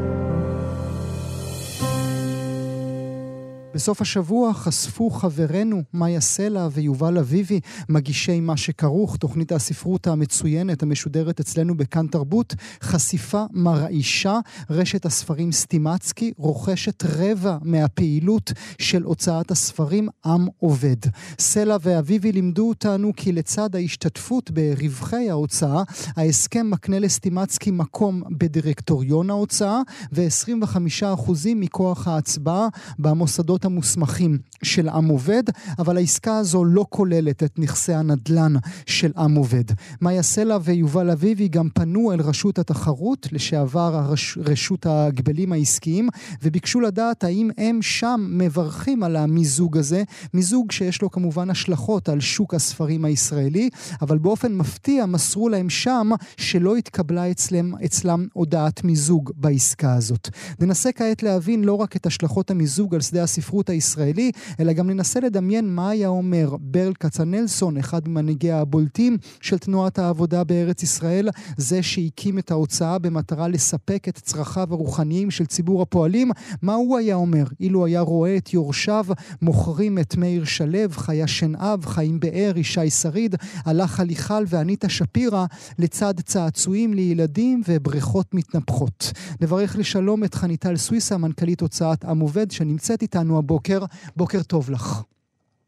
בסוף 3.76 4.02
השבוע 4.02 4.54
חשפו 4.54 5.10
חברינו 5.10 5.82
מאיה 5.94 6.22
סלע 6.22 6.68
ויובל 6.72 7.18
אביבי, 7.18 7.60
מגישי 7.90 8.40
מה 8.40 8.58
שכרוך, 8.58 9.18
תוכנית 9.18 9.52
הספרות 9.52 10.08
המצוינת 10.08 10.84
המשודרת 10.84 11.40
אצלנו 11.40 11.78
בכאן 11.78 12.08
תרבות, 12.08 12.54
חשיפה 12.82 13.44
מרעישה, 13.54 14.40
רשת 14.70 15.06
הספרים 15.06 15.52
סטימצקי 15.52 16.32
רוכשת 16.38 17.04
רבע 17.04 17.58
מהפעילות 17.62 18.52
של 18.82 19.04
הוצאת 19.04 19.52
הספרים 19.52 20.10
עם 20.26 20.48
עובד. 20.60 20.98
סלע 21.40 21.78
ואביבי 21.82 22.32
לימדו 22.32 22.70
אותנו 22.70 23.12
כי 23.18 23.32
לצד 23.32 23.76
ההשתתפות 23.76 24.52
ברווחי 24.52 25.30
ההוצאה, 25.30 25.84
ההסכם 26.18 26.70
מקנה 26.70 27.00
לסטימצקי 27.00 27.72
מקום 27.72 28.24
בדירקטוריון 28.32 29.30
ההוצאה 29.30 29.82
ו-25% 30.12 31.32
מכוח 31.56 32.08
ההצבעה 32.08 32.68
במוסדות 33.00 33.65
המוסמכים 33.66 34.38
של 34.64 34.90
עם 34.90 35.08
עובד, 35.08 35.44
אבל 35.80 35.98
העסקה 35.98 36.38
הזו 36.38 36.66
לא 36.66 36.86
כוללת 36.90 37.44
את 37.44 37.60
נכסי 37.60 37.94
הנדל"ן 37.94 38.54
של 38.86 39.12
עם 39.18 39.36
עובד. 39.36 39.64
מאיה 40.02 40.24
סלע 40.24 40.58
ויובל 40.64 41.10
אביבי 41.10 41.48
גם 41.48 41.70
פנו 41.74 42.12
אל 42.14 42.22
רשות 42.22 42.60
התחרות, 42.60 43.28
לשעבר 43.32 43.96
הרש, 43.96 44.38
רשות 44.42 44.86
ההגבלים 44.86 45.52
העסקיים, 45.52 46.10
וביקשו 46.44 46.80
לדעת 46.80 47.24
האם 47.24 47.50
הם 47.58 47.82
שם 47.82 48.28
מברכים 48.30 49.04
על 49.04 49.16
המיזוג 49.16 49.78
הזה, 49.78 50.04
מיזוג 50.34 50.72
שיש 50.72 51.02
לו 51.02 51.12
כמובן 51.12 51.50
השלכות 51.50 52.10
על 52.10 52.20
שוק 52.20 52.54
הספרים 52.54 53.06
הישראלי, 53.06 53.70
אבל 54.02 54.18
באופן 54.18 54.54
מפתיע 54.54 55.06
מסרו 55.06 55.50
להם 55.50 55.70
שם 55.70 56.10
שלא 56.38 56.76
התקבלה 56.76 57.32
אצלם, 57.32 57.76
אצלם 57.86 58.28
הודעת 58.34 58.84
מיזוג 58.84 59.32
בעסקה 59.36 59.94
הזאת. 59.94 60.30
ננסה 60.60 60.92
כעת 60.92 61.24
להבין 61.24 61.64
לא 61.64 61.74
רק 61.74 61.96
את 61.96 62.06
השלכות 62.06 62.52
המיזוג 62.52 62.96
על 62.96 63.02
שדה 63.02 63.24
הספרות, 63.24 63.55
הספרות 63.56 63.70
הישראלי, 63.70 64.32
אלא 64.60 64.74
גם 64.74 64.90
ננסה 64.90 65.20
לדמיין 65.20 65.76
מה 65.76 65.90
היה 65.90 66.08
אומר 66.08 66.56
ברל 66.60 66.94
כצנלסון, 67.00 67.78
אחד 67.78 68.08
ממנהיגי 68.08 68.52
הבולטים 68.52 69.18
של 69.42 69.58
תנועת 69.58 70.00
העבודה 70.00 70.44
בארץ 70.44 70.84
ישראל, 70.84 71.30
זה 71.58 71.84
שהקים 71.84 72.40
את 72.40 72.52
ההוצאה 72.52 73.00
במטרה 73.00 73.48
לספק 73.48 74.08
את 74.10 74.18
צרכיו 74.18 74.68
הרוחניים 74.72 75.32
של 75.32 75.46
ציבור 75.46 75.82
הפועלים, 75.82 76.32
מה 76.62 76.74
הוא 76.74 76.98
היה 76.98 77.16
אומר? 77.16 77.44
אילו 77.60 77.86
היה 77.86 78.02
רואה 78.02 78.38
את 78.38 78.54
יורשיו 78.54 79.06
מוכרים 79.42 80.00
את 80.00 80.18
מאיר 80.18 80.46
שלו, 80.46 80.66
חיה 80.92 81.28
שנאב, 81.28 81.86
חיים 81.86 82.20
באר, 82.20 82.58
ישי 82.58 82.90
שריד, 82.90 83.36
הלך 83.66 84.00
הליכל 84.00 84.44
ואניטה 84.48 84.90
שפירא, 84.90 85.46
לצד 85.80 86.14
צעצועים 86.20 86.94
לילדים 86.94 87.62
ובריכות 87.68 88.34
מתנפחות. 88.34 89.12
נברך 89.42 89.76
לשלום 89.76 90.24
את 90.24 90.36
חניטל 90.36 90.78
סוויסה, 90.78 91.18
מנכ"לית 91.18 91.62
הוצאת 91.62 92.06
עם 92.06 92.20
עובד, 92.20 92.52
שנמצאת 92.52 93.02
איתנו 93.02 93.38
הבוקר. 93.46 93.80
בוקר 94.16 94.44
טוב 94.44 94.70
לך. 94.70 95.02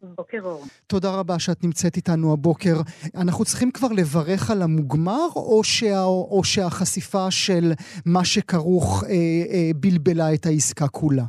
בוקר 0.01 0.39
אור. 0.43 0.65
תודה 0.87 1.11
רבה 1.11 1.39
שאת 1.39 1.63
נמצאת 1.63 1.95
איתנו 1.95 2.33
הבוקר. 2.33 2.81
אנחנו 3.15 3.45
צריכים 3.45 3.71
כבר 3.71 3.87
לברך 3.87 4.51
על 4.51 4.61
המוגמר, 4.61 5.27
או, 5.35 5.63
שה, 5.63 6.03
או 6.03 6.41
שהחשיפה 6.43 7.31
של 7.31 7.73
מה 8.05 8.25
שכרוך 8.25 9.03
אה, 9.03 9.09
אה, 9.09 9.71
בלבלה 9.75 10.33
את 10.33 10.45
העסקה 10.45 10.87
כולה? 10.87 11.23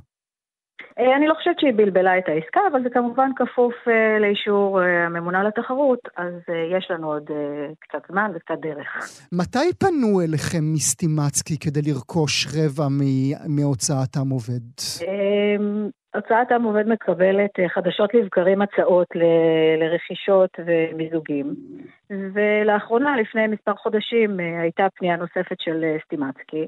אה, 0.98 1.16
אני 1.16 1.26
לא 1.26 1.34
חושבת 1.34 1.60
שהיא 1.60 1.72
בלבלה 1.76 2.18
את 2.18 2.28
העסקה, 2.28 2.60
אבל 2.72 2.82
זה 2.82 2.90
כמובן 2.90 3.30
כפוף 3.36 3.74
uh, 3.86 4.20
לאישור 4.20 4.80
uh, 4.80 4.84
הממונה 5.06 5.44
לתחרות, 5.44 5.98
אז 6.16 6.32
יש 6.78 6.90
לנו 6.90 7.12
עוד 7.12 7.30
קצת 7.78 8.02
זמן 8.08 8.30
וקצת 8.34 8.58
דרך. 8.60 8.88
מתי 9.32 9.72
פנו 9.78 10.20
אליכם 10.20 10.64
מסטימצקי 10.74 11.58
כדי 11.58 11.80
לרכוש 11.82 12.46
רבע 12.46 12.86
מהוצאת 13.48 14.16
עם 14.16 14.30
עובד? 14.30 14.66
אמ, 15.06 15.88
הוצאת 16.14 16.52
עם 16.52 16.62
עובד 16.62 16.88
מקבלת 16.88 17.50
חדשות 17.74 18.14
לבקרים 18.14 18.62
הצעות 18.62 19.06
ל- 19.14 19.82
לרכישות 19.82 20.50
ומיזוגים, 20.66 21.54
ולאחרונה, 22.10 23.16
לפני 23.16 23.46
מספר 23.46 23.74
חודשים, 23.74 24.40
הייתה 24.62 24.86
פנייה 24.94 25.16
נוספת 25.16 25.60
של 25.60 25.84
סטימצקי. 26.04 26.66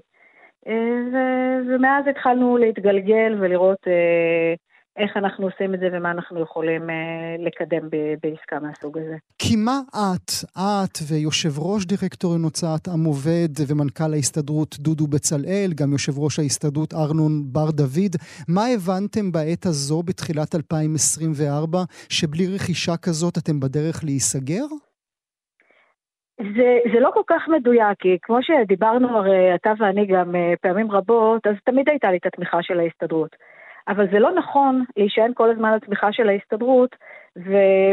ו- 0.67 1.59
ומאז 1.69 2.05
התחלנו 2.11 2.57
להתגלגל 2.57 3.37
ולראות 3.41 3.79
אה, 3.87 4.55
איך 4.97 5.17
אנחנו 5.17 5.45
עושים 5.47 5.75
את 5.75 5.81
זה 5.81 5.89
ומה 5.93 6.11
אנחנו 6.11 6.41
יכולים 6.41 6.91
אה, 6.91 7.37
לקדם 7.39 7.89
ב- 7.91 8.15
בעסקה 8.23 8.59
מהסוג 8.61 8.99
הזה. 8.99 9.17
כי 9.39 9.57
מה 9.57 9.81
את, 9.91 10.31
את 10.59 10.99
ויושב 11.09 11.59
ראש 11.59 11.87
דירקטוריון 11.87 12.43
הוצאת 12.43 12.89
עם 12.89 13.05
עובד 13.05 13.49
ומנכ"ל 13.69 14.13
ההסתדרות 14.13 14.77
דודו 14.79 15.07
בצלאל, 15.07 15.71
גם 15.75 15.93
יושב 15.93 16.19
ראש 16.19 16.39
ההסתדרות 16.39 16.95
ארנון 16.95 17.43
בר 17.53 17.71
דוד, 17.71 18.17
מה 18.49 18.67
הבנתם 18.67 19.33
בעת 19.33 19.67
הזו 19.67 20.03
בתחילת 20.03 20.55
2024, 20.55 21.79
שבלי 22.09 22.47
רכישה 22.55 22.97
כזאת 22.97 23.39
אתם 23.39 23.61
בדרך 23.61 24.05
להיסגר? 24.05 24.65
זה, 26.57 26.79
זה 26.93 27.01
לא 27.01 27.11
כל 27.15 27.23
כך 27.27 27.49
מדויק, 27.49 27.99
כי 27.99 28.19
כמו 28.23 28.43
שדיברנו 28.43 29.17
הרי 29.17 29.55
אתה 29.55 29.73
ואני 29.79 30.07
גם 30.07 30.37
אה, 30.37 30.53
פעמים 30.61 30.91
רבות, 30.91 31.47
אז 31.47 31.55
תמיד 31.65 31.89
הייתה 31.89 32.11
לי 32.11 32.17
את 32.17 32.27
התמיכה 32.27 32.63
של 32.63 32.81
ההסתדרות. 32.81 33.37
אבל 33.89 34.07
זה 34.13 34.19
לא 34.19 34.31
נכון 34.35 34.85
להישען 34.97 35.33
כל 35.35 35.51
הזמן 35.51 35.73
על 35.73 35.79
תמיכה 35.79 36.13
של 36.13 36.29
ההסתדרות, 36.29 36.97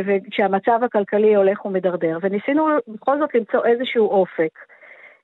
וכשהמצב 0.06 0.80
הכלכלי 0.84 1.36
הולך 1.36 1.66
ומידרדר. 1.66 2.18
וניסינו 2.22 2.68
בכל 2.88 3.20
זאת 3.20 3.36
למצוא 3.36 3.66
איזשהו 3.66 4.08
אופק. 4.08 4.60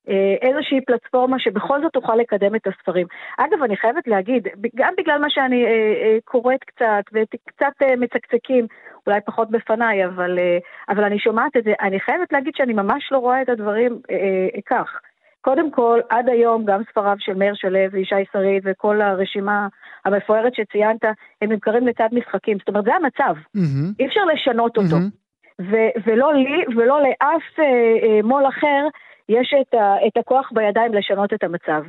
אה, 0.10 0.36
איזושהי 0.42 0.82
פלטפורמה 0.82 1.40
שבכל 1.40 1.82
זאת 1.82 1.94
תוכל 1.94 2.16
לקדם 2.16 2.56
את 2.56 2.68
הספרים. 2.68 3.08
אגב, 3.38 3.64
אני 3.64 3.78
חייבת 3.78 4.08
להגיד, 4.08 4.48
גם 4.76 4.94
בגלל 4.98 5.18
מה 5.22 5.30
שאני 5.30 5.66
אה, 5.66 5.70
אה, 5.70 6.18
קוראת 6.26 6.64
קצת, 6.64 7.04
וקצת 7.14 7.74
אה, 7.84 7.96
מצקצקים, 7.96 8.68
אולי 9.08 9.20
פחות 9.26 9.52
בפניי, 9.52 10.06
אבל, 10.06 10.40
אה, 10.40 10.58
אבל 10.90 11.04
אני 11.04 11.20
שומעת 11.20 11.58
את 11.58 11.64
זה, 11.64 11.74
אני 11.82 12.00
חייבת 12.00 12.34
להגיד 12.34 12.54
שאני 12.56 12.74
ממש 12.74 13.10
לא 13.12 13.18
רואה 13.18 13.42
את 13.42 13.50
הדברים 13.50 14.00
אה, 14.12 14.16
אה, 14.56 14.62
כך. 14.66 15.00
קודם 15.42 15.72
כל, 15.72 16.00
עד 16.10 16.30
היום 16.30 16.66
גם 16.66 16.82
ספריו 16.92 17.16
של 17.20 17.34
מאיר 17.34 17.54
שלו 17.56 17.80
וישי 17.92 18.16
שריד 18.34 18.64
וכל 18.66 19.02
הרשימה 19.02 19.68
המפוארת 20.06 20.56
שציינת, 20.56 21.04
הם 21.42 21.52
נמכרים 21.52 21.88
לצד 21.88 22.10
משחקים. 22.12 22.58
זאת 22.60 22.68
אומרת, 22.68 22.84
זה 22.84 22.92
המצב. 22.96 23.36
Mm-hmm. 23.58 23.96
אי 24.00 24.06
אפשר 24.06 24.22
לשנות 24.34 24.78
אותו. 24.78 24.96
Mm-hmm. 24.96 25.24
ו- 25.62 25.94
ולא 26.06 26.34
לי 26.34 26.64
ולא 26.78 27.02
לאף 27.02 27.60
אה, 27.60 27.64
אה, 27.64 28.22
מו"ל 28.24 28.48
אחר 28.48 28.88
יש 29.30 29.54
את, 29.62 29.74
ה, 29.74 29.96
את 30.08 30.18
הכוח 30.18 30.50
בידיים 30.54 30.94
לשנות 30.94 31.34
את 31.34 31.44
המצב. 31.44 31.84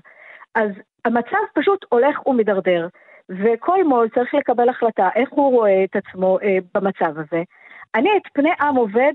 אז 0.54 0.70
המצב 1.04 1.44
פשוט 1.54 1.84
הולך 1.88 2.26
ומידרדר, 2.26 2.88
וכל 3.28 3.84
מו"ל 3.84 4.08
צריך 4.14 4.34
לקבל 4.34 4.68
החלטה 4.68 5.08
איך 5.14 5.28
הוא 5.30 5.52
רואה 5.52 5.84
את 5.84 5.96
עצמו 5.96 6.38
אה, 6.42 6.58
במצב 6.74 7.18
הזה. 7.18 7.42
אני 7.94 8.08
את 8.16 8.22
פני 8.32 8.50
עם 8.60 8.76
עובד 8.76 9.12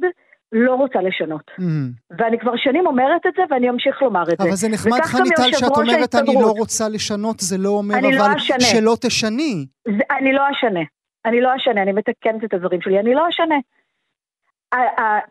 לא 0.51 0.75
רוצה 0.75 1.01
לשנות. 1.01 1.51
Mm-hmm. 1.51 2.17
ואני 2.19 2.39
כבר 2.39 2.55
שנים 2.57 2.87
אומרת 2.87 3.25
את 3.27 3.33
זה, 3.37 3.41
ואני 3.49 3.69
אמשיך 3.69 4.01
לומר 4.01 4.23
את 4.23 4.37
זה. 4.37 4.43
אבל 4.43 4.51
זה 4.51 4.67
נחמד, 4.69 5.01
חניטל, 5.01 5.51
שאת 5.51 5.77
אומרת 5.77 6.15
אני 6.15 6.33
לא 6.33 6.51
רוצה 6.57 6.89
לשנות, 6.89 7.39
זה 7.39 7.57
לא 7.57 7.69
אומר 7.69 7.95
אבל 7.99 8.09
לא 8.09 8.39
שלא 8.59 8.95
תשני. 9.01 9.65
זה, 9.87 10.03
אני 10.19 10.33
לא 10.33 10.41
אשנה. 10.51 10.83
אני 11.25 11.41
לא 11.41 11.55
אשנה, 11.55 11.81
אני 11.81 11.91
מתקנת 11.91 12.43
את 12.43 12.53
הדברים 12.53 12.81
שלי, 12.81 12.99
אני 12.99 13.13
לא 13.13 13.29
אשנה. 13.29 13.55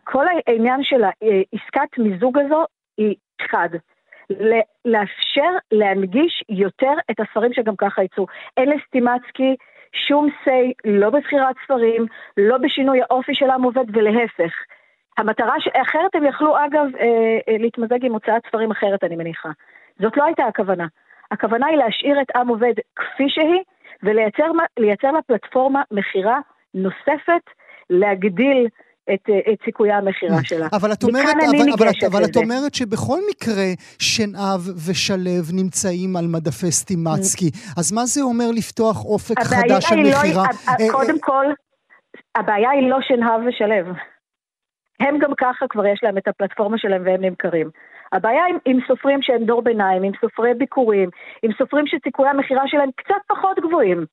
כל 0.04 0.24
העניין 0.28 0.80
של 0.82 1.04
העסקת 1.04 1.98
מיזוג 1.98 2.38
הזו 2.38 2.64
היא 2.98 3.14
אחד, 3.46 3.68
לאפשר 4.84 5.50
להנגיש 5.72 6.44
יותר 6.48 6.92
את 7.10 7.20
הספרים 7.20 7.52
שגם 7.52 7.76
ככה 7.76 8.02
יצאו. 8.02 8.26
אין 8.56 8.68
לסטימצקי 8.68 9.56
שום 9.92 10.28
say, 10.44 10.72
לא 10.84 11.10
בבחירת 11.10 11.56
ספרים, 11.64 12.06
לא 12.36 12.58
בשינוי 12.58 13.00
האופי 13.02 13.34
של 13.34 13.50
העם 13.50 13.62
עובד, 13.62 13.96
ולהפך. 13.96 14.52
המטרה, 15.18 15.60
ש... 15.60 15.68
אחרת 15.68 16.14
הם 16.14 16.24
יכלו 16.26 16.56
אגב 16.56 16.96
אה, 16.96 17.38
אה, 17.48 17.58
להתמזג 17.58 18.04
עם 18.04 18.12
הוצאת 18.12 18.46
ספרים 18.46 18.70
אחרת, 18.70 19.04
אני 19.04 19.16
מניחה. 19.16 19.48
זאת 19.98 20.16
לא 20.16 20.24
הייתה 20.24 20.44
הכוונה. 20.44 20.86
הכוונה 21.30 21.66
היא 21.66 21.76
להשאיר 21.76 22.20
את 22.20 22.36
עם 22.36 22.48
עובד 22.48 22.74
כפי 22.96 23.28
שהיא, 23.28 23.62
ולייצר 24.02 25.12
לה 25.12 25.22
פלטפורמה 25.22 25.82
מכירה 25.90 26.38
נוספת, 26.74 27.42
להגדיל 27.90 28.68
את, 29.14 29.30
את 29.52 29.58
סיכויי 29.64 29.92
המכירה 29.92 30.38
שלה. 30.42 30.66
אבל 30.72 30.92
את 30.92 31.04
אומרת, 31.04 31.24
אבל, 31.24 31.72
אבל, 31.78 31.88
אבל 32.06 32.24
את 32.24 32.36
אומרת 32.36 32.74
שבכל 32.74 33.18
מקרה 33.30 33.68
שנהב 33.98 34.60
ושלו 34.88 35.40
נמצאים 35.52 36.16
על 36.16 36.26
מדפי 36.26 36.70
סטימצקי, 36.70 37.50
אז 37.76 37.92
מה 37.92 38.06
זה 38.06 38.22
אומר 38.22 38.50
לפתוח 38.54 39.04
אופק 39.04 39.38
חדש 39.40 39.84
של 39.84 39.94
לא, 39.94 40.02
מכירה? 40.02 40.44
לא, 40.80 40.92
קודם 40.92 41.18
כל, 41.20 41.46
הבעיה 42.36 42.70
היא 42.70 42.90
לא 42.90 42.98
שנהב 43.00 43.40
ושלו. 43.48 43.94
הם 45.00 45.18
גם 45.18 45.30
ככה 45.38 45.66
כבר 45.70 45.86
יש 45.86 46.00
להם 46.02 46.18
את 46.18 46.28
הפלטפורמה 46.28 46.78
שלהם 46.78 47.02
והם 47.06 47.24
נמכרים. 47.24 47.70
הבעיה 48.12 48.42
עם, 48.50 48.58
עם 48.64 48.78
סופרים 48.88 49.22
שהם 49.22 49.44
דור 49.44 49.62
ביניים, 49.62 50.02
עם 50.02 50.12
סופרי 50.20 50.54
ביקורים, 50.54 51.10
עם 51.42 51.50
סופרים 51.58 51.86
שסיכויי 51.86 52.30
המכירה 52.30 52.62
שלהם 52.66 52.90
קצת 52.96 53.20
פחות 53.28 53.56
גבוהים. 53.58 54.04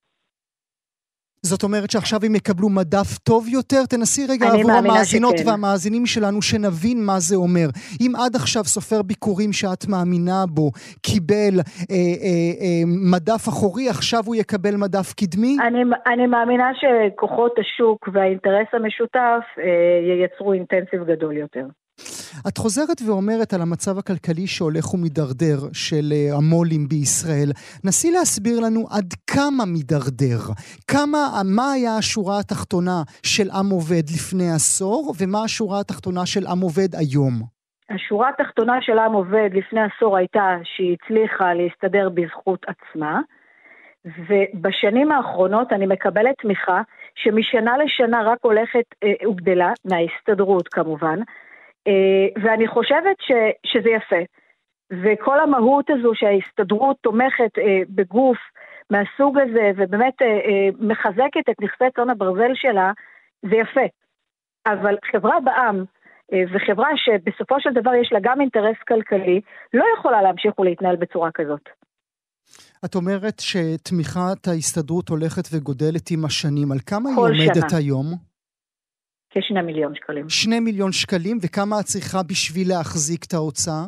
זאת 1.52 1.62
אומרת 1.62 1.90
שעכשיו 1.90 2.20
הם 2.26 2.34
יקבלו 2.34 2.68
מדף 2.68 3.18
טוב 3.18 3.48
יותר? 3.48 3.82
תנסי 3.90 4.26
רגע 4.32 4.46
עבור 4.46 4.72
המאזינות 4.72 5.38
שכן. 5.38 5.48
והמאזינים 5.48 6.06
שלנו 6.06 6.42
שנבין 6.42 6.98
מה 7.06 7.18
זה 7.18 7.36
אומר. 7.36 7.68
אם 8.00 8.12
עד 8.24 8.36
עכשיו 8.36 8.64
סופר 8.64 9.02
ביקורים 9.02 9.52
שאת 9.52 9.82
מאמינה 9.88 10.40
בו 10.48 10.70
ייצבל 11.26 11.60
אה, 11.90 11.96
אה, 11.96 12.52
אה, 12.60 12.82
מדף 12.86 13.48
אחורי, 13.48 13.88
עכשיו 13.88 14.20
הוא 14.26 14.34
יקבל 14.34 14.76
מדף 14.76 15.12
קדמי? 15.12 15.56
אני, 15.66 15.82
אני 16.06 16.26
מאמינה 16.26 16.70
שכוחות 16.74 17.54
השוק 17.58 18.08
והאינטרס 18.12 18.66
המשותף 18.72 19.44
אה, 19.58 19.64
ייצרו 20.22 20.52
אינטנסיב 20.52 21.04
גדול 21.04 21.36
יותר. 21.36 21.66
את 22.48 22.58
חוזרת 22.58 23.02
ואומרת 23.06 23.54
על 23.54 23.62
המצב 23.62 23.98
הכלכלי 23.98 24.46
שהולך 24.46 24.94
ומידרדר 24.94 25.58
של 25.72 26.12
אה, 26.12 26.36
המו"לים 26.36 26.88
בישראל. 26.88 27.50
נסי 27.84 28.10
להסביר 28.10 28.60
לנו 28.60 28.86
עד 28.90 29.14
כמה 29.26 29.64
מידרדר. 29.64 30.40
כמה, 30.88 31.40
מה 31.44 31.72
היה 31.72 31.96
השורה 31.96 32.38
התחתונה 32.38 33.02
של 33.22 33.50
עם 33.50 33.70
עובד 33.70 34.02
לפני 34.14 34.50
עשור, 34.50 35.14
ומה 35.20 35.44
השורה 35.44 35.80
התחתונה 35.80 36.26
של 36.26 36.46
עם 36.46 36.60
עובד 36.60 36.94
היום? 36.94 37.56
השורה 37.90 38.28
התחתונה 38.28 38.78
של 38.80 38.98
עם 38.98 39.12
עובד 39.12 39.50
לפני 39.52 39.80
עשור 39.80 40.16
הייתה 40.16 40.56
שהיא 40.64 40.96
הצליחה 40.96 41.54
להסתדר 41.54 42.08
בזכות 42.08 42.66
עצמה, 42.66 43.20
ובשנים 44.04 45.12
האחרונות 45.12 45.72
אני 45.72 45.86
מקבלת 45.86 46.34
תמיכה 46.42 46.82
שמשנה 47.14 47.76
לשנה 47.84 48.22
רק 48.22 48.38
הולכת 48.42 48.84
אה, 49.04 49.28
וגדלה, 49.28 49.72
מההסתדרות 49.84 50.68
כמובן, 50.68 51.18
ואני 52.42 52.68
חושבת 52.68 53.16
ש, 53.20 53.32
שזה 53.66 53.90
יפה. 53.90 54.22
וכל 55.02 55.40
המהות 55.40 55.90
הזו 55.90 56.10
שההסתדרות 56.14 56.96
תומכת 57.00 57.58
אה, 57.58 57.80
בגוף 57.88 58.38
מהסוג 58.90 59.38
הזה, 59.38 59.70
ובאמת 59.76 60.22
אה, 60.22 60.26
אה, 60.26 60.68
מחזקת 60.78 61.46
את 61.50 61.56
נכסי 61.60 61.90
צאן 61.96 62.10
הברזל 62.10 62.52
שלה, 62.54 62.92
זה 63.42 63.56
יפה. 63.56 63.86
אבל 64.66 64.94
חברה 65.12 65.40
בעם, 65.44 65.84
אה, 66.32 66.42
וחברה 66.52 66.88
שבסופו 66.96 67.54
של 67.60 67.70
דבר 67.80 67.94
יש 67.94 68.12
לה 68.12 68.18
גם 68.22 68.40
אינטרס 68.40 68.76
כלכלי, 68.88 69.40
לא 69.74 69.84
יכולה 69.98 70.22
להמשיך 70.22 70.58
ולהתנהל 70.58 70.96
בצורה 70.96 71.30
כזאת. 71.34 71.68
את 72.84 72.94
אומרת 72.94 73.40
שתמיכת 73.40 74.48
ההסתדרות 74.48 75.08
הולכת 75.08 75.42
וגודלת 75.52 76.10
עם 76.10 76.24
השנים. 76.24 76.72
על 76.72 76.78
כמה 76.86 77.08
היא 77.10 77.18
עומדת 77.18 77.70
שנה. 77.70 77.78
היום? 77.78 78.06
כשני 79.38 79.62
מיליון 79.62 79.94
שקלים. 79.94 80.28
שני 80.28 80.60
מיליון 80.60 80.92
שקלים, 80.92 81.38
וכמה 81.42 81.80
את 81.80 81.84
צריכה 81.84 82.22
בשביל 82.22 82.68
להחזיק 82.68 83.24
את 83.24 83.34
ההוצאה? 83.34 83.84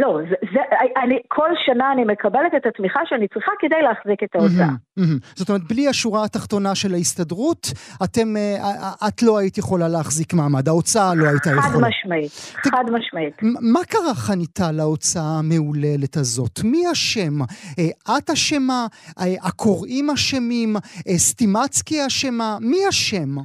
לא, 0.00 0.18
זה, 0.30 0.34
זה, 0.52 0.60
אני, 1.02 1.18
כל 1.28 1.50
שנה 1.66 1.92
אני 1.92 2.04
מקבלת 2.04 2.52
את 2.56 2.66
התמיכה 2.66 3.00
שאני 3.04 3.28
צריכה 3.28 3.52
כדי 3.58 3.82
להחזיק 3.82 4.22
את 4.22 4.34
ההוצאה. 4.34 4.66
Mm-hmm, 4.66 5.02
mm-hmm. 5.02 5.34
זאת 5.36 5.48
אומרת, 5.48 5.62
בלי 5.68 5.88
השורה 5.88 6.24
התחתונה 6.24 6.74
של 6.74 6.94
ההסתדרות, 6.94 7.66
אתם, 8.04 8.36
אה, 8.36 9.08
את 9.08 9.22
לא 9.22 9.38
היית 9.38 9.58
יכולה 9.58 9.88
להחזיק 9.88 10.34
מעמד, 10.34 10.68
ההוצאה 10.68 11.14
לא 11.14 11.28
הייתה 11.28 11.50
יכולה. 11.50 11.62
חד 11.62 11.88
משמעית, 11.88 12.32
ת, 12.62 12.66
חד 12.66 12.84
משמעית. 12.92 13.34
מה 13.72 13.80
קרה 13.84 14.14
חניתה 14.14 14.72
להוצאה 14.72 15.38
המהוללת 15.38 16.16
הזאת? 16.16 16.60
מי 16.64 16.92
אשם? 16.92 17.40
אה, 17.78 18.18
את 18.18 18.30
אשמה? 18.30 18.86
אה, 19.20 19.24
הקוראים 19.42 20.10
אשמים? 20.10 20.76
סטימצקי 21.16 22.06
אשמה? 22.06 22.56
מי 22.60 22.88
אשם? 22.88 23.36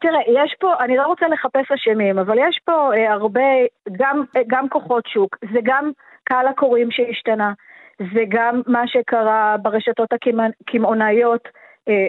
תראה, 0.00 0.20
יש 0.28 0.54
פה, 0.60 0.74
אני 0.80 0.96
לא 0.96 1.06
רוצה 1.06 1.28
לחפש 1.28 1.70
אשמים, 1.72 2.18
אבל 2.18 2.38
יש 2.38 2.60
פה 2.64 2.90
אה, 2.94 3.12
הרבה, 3.12 3.50
גם, 3.92 4.22
אה, 4.36 4.42
גם 4.46 4.68
כוחות 4.68 5.06
שוק, 5.06 5.36
זה 5.52 5.58
גם 5.62 5.90
קהל 6.24 6.46
הקוראים 6.46 6.90
שהשתנה, 6.90 7.52
זה 7.98 8.20
גם 8.28 8.62
מה 8.66 8.86
שקרה 8.86 9.56
ברשתות 9.62 10.08
הקמעונאיות, 10.12 11.48
אה, 11.88 12.06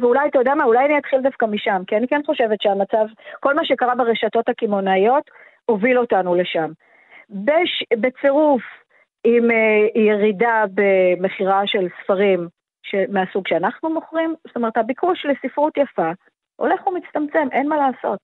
ואולי, 0.00 0.28
אתה 0.28 0.38
יודע 0.38 0.54
מה, 0.54 0.64
אולי 0.64 0.84
אני 0.84 0.98
אתחיל 0.98 1.20
דווקא 1.20 1.46
משם, 1.46 1.82
כי 1.86 1.96
אני 1.96 2.08
כן 2.08 2.20
חושבת 2.26 2.62
שהמצב, 2.62 3.06
כל 3.40 3.54
מה 3.54 3.64
שקרה 3.64 3.94
ברשתות 3.94 4.48
הקמעונאיות 4.48 5.30
הוביל 5.66 5.98
אותנו 5.98 6.34
לשם. 6.34 6.70
בש, 7.30 7.84
בצירוף 8.00 8.62
עם 9.24 9.48
ירידה 9.94 10.64
במכירה 10.74 11.66
של 11.66 11.86
ספרים 12.02 12.48
מהסוג 13.08 13.48
שאנחנו 13.48 13.90
מוכרים, 13.90 14.34
זאת 14.46 14.56
אומרת, 14.56 14.76
הביקוש 14.76 15.26
לספרות 15.26 15.76
יפה, 15.76 16.10
הולך 16.60 16.86
ומצטמצם, 16.86 17.48
אין 17.52 17.68
מה 17.68 17.76
לעשות. 17.76 18.20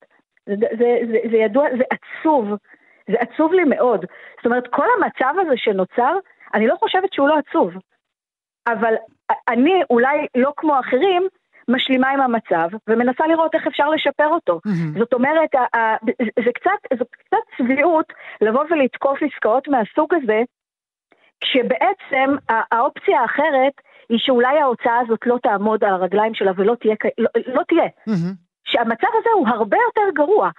זה, 0.46 0.54
זה, 0.78 0.98
זה, 1.10 1.18
זה 1.30 1.36
ידוע, 1.36 1.68
זה 1.78 1.84
עצוב, 1.90 2.44
זה 3.10 3.16
עצוב 3.18 3.52
לי 3.52 3.64
מאוד. 3.64 4.04
זאת 4.36 4.46
אומרת, 4.46 4.68
כל 4.70 4.86
המצב 4.96 5.34
הזה 5.40 5.56
שנוצר, 5.56 6.16
אני 6.54 6.66
לא 6.66 6.74
חושבת 6.76 7.12
שהוא 7.12 7.28
לא 7.28 7.38
עצוב. 7.38 7.70
אבל 8.66 8.94
אני, 9.48 9.82
אולי 9.90 10.26
לא 10.36 10.52
כמו 10.56 10.80
אחרים, 10.80 11.28
משלימה 11.68 12.10
עם 12.10 12.20
המצב 12.20 12.68
ומנסה 12.88 13.26
לראות 13.26 13.54
איך 13.54 13.66
אפשר 13.66 13.90
לשפר 13.90 14.26
אותו. 14.26 14.60
Mm-hmm. 14.66 14.98
זאת 14.98 15.12
אומרת, 15.12 15.50
זה 16.44 16.50
קצת, 16.54 16.98
זה 16.98 17.04
קצת 17.10 17.38
צביעות 17.56 18.12
לבוא 18.40 18.64
ולתקוף 18.70 19.18
עסקאות 19.22 19.68
מהסוג 19.68 20.14
הזה, 20.14 20.42
כשבעצם 21.40 22.36
האופציה 22.48 23.20
האחרת 23.20 23.80
היא 24.08 24.18
שאולי 24.18 24.58
ההוצאה 24.58 24.98
הזאת 24.98 25.20
לא 25.26 25.38
תעמוד 25.42 25.84
על 25.84 25.94
הרגליים 25.94 26.34
שלה 26.34 26.52
ולא 26.56 26.74
תהיה, 26.80 26.94
לא, 27.18 27.28
לא 27.46 27.62
תהיה. 27.68 27.84
Mm-hmm. 28.08 28.34
שהמצב 28.64 29.08
הזה 29.20 29.28
הוא 29.34 29.48
הרבה 29.48 29.76
יותר 29.86 30.22
גרוע. 30.22 30.50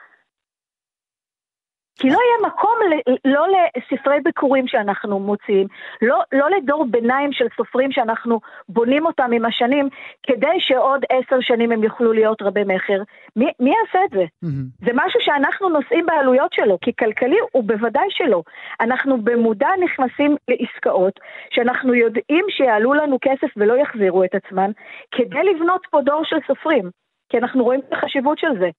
כי 1.98 2.10
לא 2.10 2.18
יהיה 2.18 2.52
מקום 2.52 2.76
ל, 2.90 3.16
לא 3.26 3.48
לספרי 3.78 4.20
ביקורים 4.24 4.68
שאנחנו 4.68 5.20
מוציאים, 5.20 5.68
לא, 6.02 6.22
לא 6.32 6.50
לדור 6.50 6.86
ביניים 6.90 7.32
של 7.32 7.46
סופרים 7.58 7.92
שאנחנו 7.92 8.40
בונים 8.70 9.06
אותם 9.06 9.30
עם 9.34 9.46
השנים, 9.46 9.90
כדי 10.24 10.60
שעוד 10.60 11.06
עשר 11.10 11.42
שנים 11.42 11.72
הם 11.72 11.84
יוכלו 11.84 12.14
להיות 12.14 12.42
רבי 12.42 12.64
מכר. 12.64 13.02
מי, 13.36 13.52
מי 13.60 13.70
יעשה 13.70 14.06
את 14.06 14.10
זה? 14.10 14.24
Mm-hmm. 14.46 14.86
זה 14.86 14.92
משהו 14.94 15.20
שאנחנו 15.22 15.70
נושאים 15.70 16.06
בעלויות 16.06 16.54
שלו, 16.54 16.78
כי 16.82 16.92
כלכלי 17.00 17.38
הוא 17.52 17.64
בוודאי 17.64 18.08
שלא. 18.10 18.42
אנחנו 18.82 19.22
במודע 19.22 19.70
נכנסים 19.84 20.36
לעסקאות 20.48 21.20
שאנחנו 21.50 21.94
יודעים 21.94 22.46
שיעלו 22.50 22.94
לנו 22.94 23.18
כסף 23.22 23.48
ולא 23.58 23.74
יחזירו 23.78 24.24
את 24.24 24.36
עצמן, 24.36 24.72
כדי 25.12 25.44
לבנות 25.44 25.82
פה 25.90 26.02
דור 26.02 26.22
של 26.26 26.38
סופרים, 26.48 26.90
כי 27.30 27.38
אנחנו 27.38 27.64
רואים 27.64 27.80
את 27.80 27.94
החשיבות 27.94 28.40
של 28.40 28.60
זה. 28.60 28.70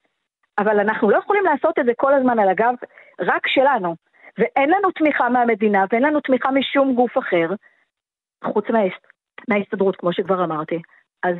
אבל 0.58 0.80
אנחנו 0.80 1.10
לא 1.10 1.16
יכולים 1.16 1.44
לעשות 1.44 1.78
את 1.78 1.84
זה 1.84 1.92
כל 1.96 2.14
הזמן 2.14 2.38
על 2.38 2.48
הגב 2.48 2.74
רק 3.20 3.46
שלנו. 3.46 3.96
ואין 4.38 4.70
לנו 4.70 4.90
תמיכה 4.90 5.28
מהמדינה 5.28 5.84
ואין 5.90 6.02
לנו 6.02 6.20
תמיכה 6.20 6.50
משום 6.50 6.94
גוף 6.94 7.18
אחר, 7.18 7.48
חוץ 8.44 8.64
מההסת... 8.70 9.06
מההסתדרות, 9.48 9.96
כמו 9.96 10.12
שכבר 10.12 10.44
אמרתי. 10.44 10.78
אז, 11.22 11.36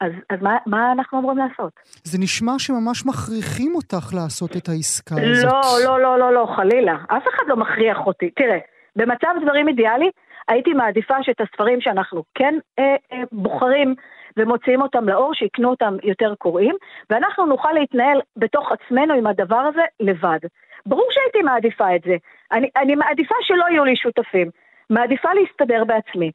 אז, 0.00 0.12
אז 0.30 0.42
מה, 0.42 0.56
מה 0.66 0.92
אנחנו 0.92 1.18
אמורים 1.18 1.38
לעשות? 1.38 1.72
זה 2.04 2.18
נשמע 2.20 2.52
שממש 2.58 3.06
מכריחים 3.06 3.74
אותך 3.74 4.14
לעשות 4.14 4.56
את 4.56 4.68
העסקה 4.68 5.14
לא, 5.14 5.30
הזאת. 5.30 5.84
לא, 5.84 6.00
לא, 6.00 6.18
לא, 6.18 6.34
לא, 6.34 6.46
חלילה. 6.56 6.94
אף 6.94 7.22
אחד 7.34 7.44
לא 7.46 7.56
מכריח 7.56 7.98
אותי. 8.06 8.30
תראה, 8.30 8.58
במצב 8.96 9.34
דברים 9.42 9.68
אידיאלי, 9.68 10.10
הייתי 10.48 10.72
מעדיפה 10.72 11.14
שאת 11.22 11.40
הספרים 11.40 11.80
שאנחנו 11.80 12.22
כן 12.34 12.54
אה, 12.78 12.96
אה, 13.12 13.22
בוחרים 13.32 13.94
ומוציאים 14.36 14.82
אותם 14.82 15.08
לאור, 15.08 15.34
שיקנו 15.34 15.70
אותם 15.70 15.96
יותר 16.02 16.34
קוראים, 16.38 16.76
ואנחנו 17.10 17.46
נוכל 17.46 17.72
להתנהל 17.72 18.20
בתוך 18.36 18.72
עצמנו 18.72 19.14
עם 19.14 19.26
הדבר 19.26 19.56
הזה 19.56 19.82
לבד. 20.00 20.38
ברור 20.86 21.08
שהייתי 21.10 21.42
מעדיפה 21.42 21.96
את 21.96 22.02
זה. 22.04 22.16
אני, 22.52 22.70
אני 22.76 22.94
מעדיפה 22.94 23.34
שלא 23.42 23.64
יהיו 23.70 23.84
לי 23.84 23.96
שותפים. 23.96 24.50
מעדיפה 24.90 25.28
להסתדר 25.32 25.84
בעצמי. 25.84 26.30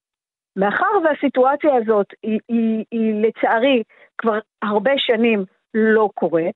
מאחר 0.55 0.91
והסיטואציה 1.03 1.75
הזאת 1.75 2.07
היא, 2.23 2.39
היא, 2.49 2.85
היא 2.91 3.13
לצערי 3.23 3.83
כבר 4.17 4.39
הרבה 4.61 4.91
שנים 4.97 5.45
לא 5.73 6.09
קורית, 6.15 6.55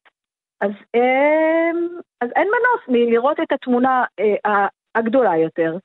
אז, 0.62 0.72
אמ, 0.96 1.88
אז 2.22 2.30
אין 2.36 2.48
מנוס 2.48 2.82
מלראות 2.88 3.40
את 3.40 3.52
התמונה 3.52 4.04
אה, 4.20 4.68
הגדולה 4.96 5.38
יותר 5.38 5.78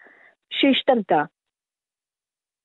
שהשתנתה, 0.51 1.23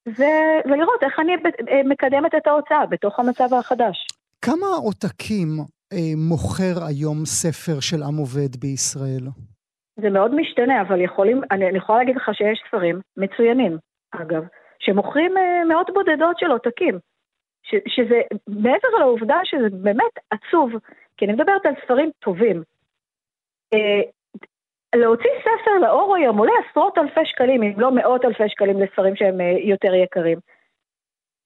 ו- 0.07 0.61
ולראות 0.65 1.03
איך 1.03 1.19
אני 1.19 1.33
אה, 1.71 1.83
מקדמת 1.85 2.35
את 2.35 2.47
ההוצאה 2.47 2.85
בתוך 2.85 3.19
המצב 3.19 3.53
החדש. 3.59 4.07
כמה 4.41 4.67
עותקים 4.83 5.47
אה, 5.93 6.13
מוכר 6.29 6.83
היום 6.87 7.25
ספר 7.25 7.79
של 7.79 8.03
עם 8.03 8.17
עובד 8.17 8.55
בישראל? 8.59 9.25
זה 10.01 10.09
מאוד 10.09 10.35
משתנה, 10.35 10.81
אבל 10.81 11.01
יכולים, 11.01 11.41
אני, 11.51 11.69
אני 11.69 11.77
יכולה 11.77 11.99
להגיד 11.99 12.15
לך 12.15 12.29
שיש 12.33 12.63
ספרים 12.67 13.01
מצוינים, 13.17 13.77
אגב, 14.11 14.43
שמוכרים 14.79 15.37
אה, 15.37 15.65
מאות 15.65 15.89
בודדות 15.93 16.39
של 16.39 16.51
עותקים. 16.51 16.99
ש, 17.63 17.75
שזה, 17.87 18.21
מעבר 18.47 18.87
לעובדה 18.99 19.39
שזה 19.43 19.69
באמת 19.71 20.13
עצוב, 20.29 20.71
כי 21.17 21.25
אני 21.25 21.33
מדברת 21.33 21.65
על 21.65 21.73
ספרים 21.85 22.09
טובים. 22.19 22.63
אה, 23.73 24.01
להוציא 24.95 25.29
ספר 25.41 25.77
לאור 25.81 26.15
היום 26.15 26.37
עולה 26.37 26.51
עשרות 26.69 26.97
אלפי 26.97 27.25
שקלים, 27.25 27.63
אם 27.63 27.79
לא 27.79 27.95
מאות 27.95 28.25
אלפי 28.25 28.49
שקלים 28.49 28.81
לספרים 28.81 29.15
שהם 29.15 29.41
אה, 29.41 29.55
יותר 29.63 29.93
יקרים. 29.93 30.39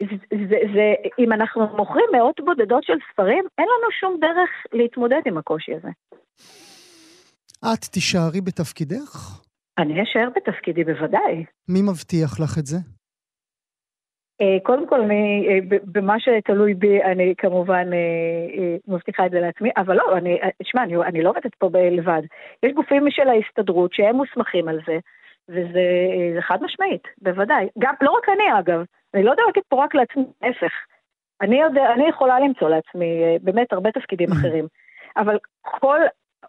זה, 0.02 0.16
זה, 0.50 0.58
זה, 0.74 0.94
אם 1.20 1.34
אנחנו 1.34 1.68
מוכרים 1.78 2.06
מאות 2.12 2.42
בודדות 2.46 2.84
של 2.84 2.98
ספרים, 3.12 3.46
אין 3.58 3.66
לנו 3.66 3.92
שום 4.00 4.18
דרך 4.22 4.50
להתמודד 4.74 5.22
עם 5.26 5.38
הקושי 5.38 5.76
הזה. 5.76 5.90
את 7.74 7.86
תישארי 7.94 8.42
בתפקידך? 8.42 9.42
אני 9.78 10.04
אשאר 10.04 10.30
בתפקידי 10.36 10.84
בוודאי. 10.84 11.46
מי 11.68 11.82
מבטיח 11.82 12.40
לך 12.40 12.58
את 12.60 12.66
זה? 12.66 12.78
אה, 14.42 14.58
קודם 14.64 14.88
כל, 14.88 15.02
אני, 15.02 15.48
אה, 15.50 15.78
במה 15.84 16.20
שתלוי 16.20 16.74
בי, 16.74 17.04
אני 17.04 17.34
כמובן 17.38 17.94
אה, 17.94 18.76
מבטיחה 18.88 19.26
את 19.26 19.32
זה 19.32 19.40
לעצמי, 19.40 19.70
אבל 19.78 19.96
לא, 19.96 20.18
אני, 20.18 20.40
תשמע, 20.64 20.84
אני, 20.84 20.96
אני 20.96 21.22
לא 21.22 21.30
עובדת 21.30 21.56
פה 21.56 21.70
לבד. 21.92 22.22
יש 22.64 22.74
גופים 22.74 23.06
של 23.10 23.30
ההסתדרות 23.30 23.94
שהם 23.94 24.16
מוסמכים 24.16 24.68
על 24.68 24.80
זה, 24.88 24.98
וזה 25.50 26.42
חד 26.42 26.64
משמעית, 26.64 27.04
בוודאי. 27.22 27.68
גם, 27.80 27.94
לא 28.02 28.12
רק 28.12 28.30
אני 28.30 28.60
אגב, 28.60 28.84
אני 29.14 29.24
לא 29.24 29.34
דואגת 29.36 29.64
פה 29.70 29.84
רק 29.84 29.96
לעצמי, 29.96 30.24
ההפך. 30.42 30.74
אני, 31.42 31.60
אני 31.96 32.10
יכולה 32.10 32.40
למצוא 32.40 32.70
לעצמי 32.70 33.38
באמת 33.42 33.74
הרבה 33.74 33.92
תפקידים 33.92 34.32
אחרים, 34.32 34.68
אבל 35.18 35.38
כל 35.62 36.00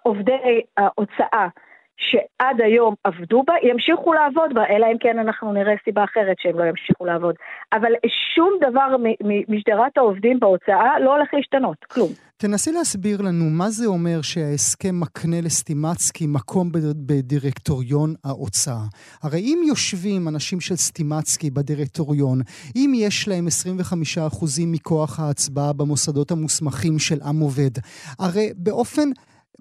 עובדי 0.02 0.62
ההוצאה 0.76 1.48
שעד 1.96 2.60
היום 2.60 2.94
עבדו 3.04 3.42
בה, 3.46 3.54
ימשיכו 3.62 4.12
לעבוד 4.12 4.54
בה, 4.54 4.66
אלא 4.70 4.86
אם 4.92 4.98
כן 5.00 5.18
אנחנו 5.18 5.52
נראה 5.52 5.74
סיבה 5.84 6.04
אחרת 6.04 6.36
שהם 6.38 6.58
לא 6.58 6.64
ימשיכו 6.64 7.04
לעבוד. 7.04 7.34
אבל 7.72 7.92
שום 8.34 8.50
דבר 8.60 8.96
משדרת 9.48 9.98
העובדים 9.98 10.40
בהוצאה 10.40 11.00
לא 11.00 11.16
הולך 11.16 11.28
להשתנות, 11.34 11.84
כלום. 11.84 12.08
תנסי 12.38 12.72
להסביר 12.72 13.22
לנו 13.22 13.44
מה 13.50 13.70
זה 13.70 13.86
אומר 13.86 14.22
שההסכם 14.22 15.00
מקנה 15.00 15.40
לסטימצקי 15.40 16.26
מקום 16.28 16.68
בדירקטוריון 17.06 18.14
ההוצאה. 18.24 18.82
הרי 19.22 19.40
אם 19.40 19.58
יושבים 19.68 20.28
אנשים 20.28 20.60
של 20.60 20.76
סטימצקי 20.76 21.50
בדירקטוריון, 21.50 22.38
אם 22.76 22.92
יש 22.94 23.28
להם 23.28 23.46
25% 24.32 24.44
מכוח 24.66 25.20
ההצבעה 25.20 25.72
במוסדות 25.72 26.30
המוסמכים 26.30 26.98
של 26.98 27.18
עם 27.28 27.40
עובד, 27.40 27.70
הרי 28.18 28.52
באופן... 28.56 29.08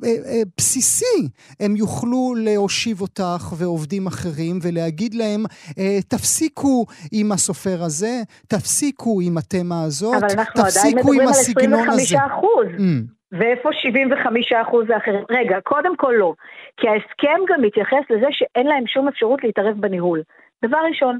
אה, 0.03 0.09
אה, 0.09 0.41
בסיסי, 0.57 1.21
הם 1.59 1.75
יוכלו 1.75 2.33
להושיב 2.37 3.01
אותך 3.01 3.43
ועובדים 3.59 4.07
אחרים 4.07 4.55
ולהגיד 4.63 5.13
להם, 5.13 5.43
אה, 5.79 5.97
תפסיקו 6.09 6.85
עם 7.11 7.31
הסופר 7.31 7.77
הזה, 7.85 8.13
תפסיקו 8.47 9.19
עם 9.25 9.37
התמה 9.37 9.83
הזאת, 9.83 10.23
תפסיקו 10.23 10.23
עם 10.23 10.27
הסגנון 10.29 10.29
הזה. 10.29 10.33
אבל 10.33 10.39
אנחנו 10.39 10.61
עדיין 10.61 10.97
מדברים 10.97 11.21
על 11.21 11.27
25 11.27 12.13
אחוז. 12.13 12.67
Mm. 12.77 13.15
ואיפה 13.31 13.69
75 13.73 14.53
אחוז 14.53 14.85
האחרים? 14.89 15.23
רגע, 15.29 15.57
קודם 15.63 15.97
כל 15.97 16.13
לא. 16.17 16.33
כי 16.77 16.87
ההסכם 16.87 17.39
גם 17.49 17.61
מתייחס 17.61 18.03
לזה 18.09 18.27
שאין 18.31 18.67
להם 18.67 18.87
שום 18.87 19.07
אפשרות 19.07 19.43
להתערב 19.43 19.75
בניהול. 19.79 20.21
דבר 20.65 20.77
ראשון. 20.89 21.19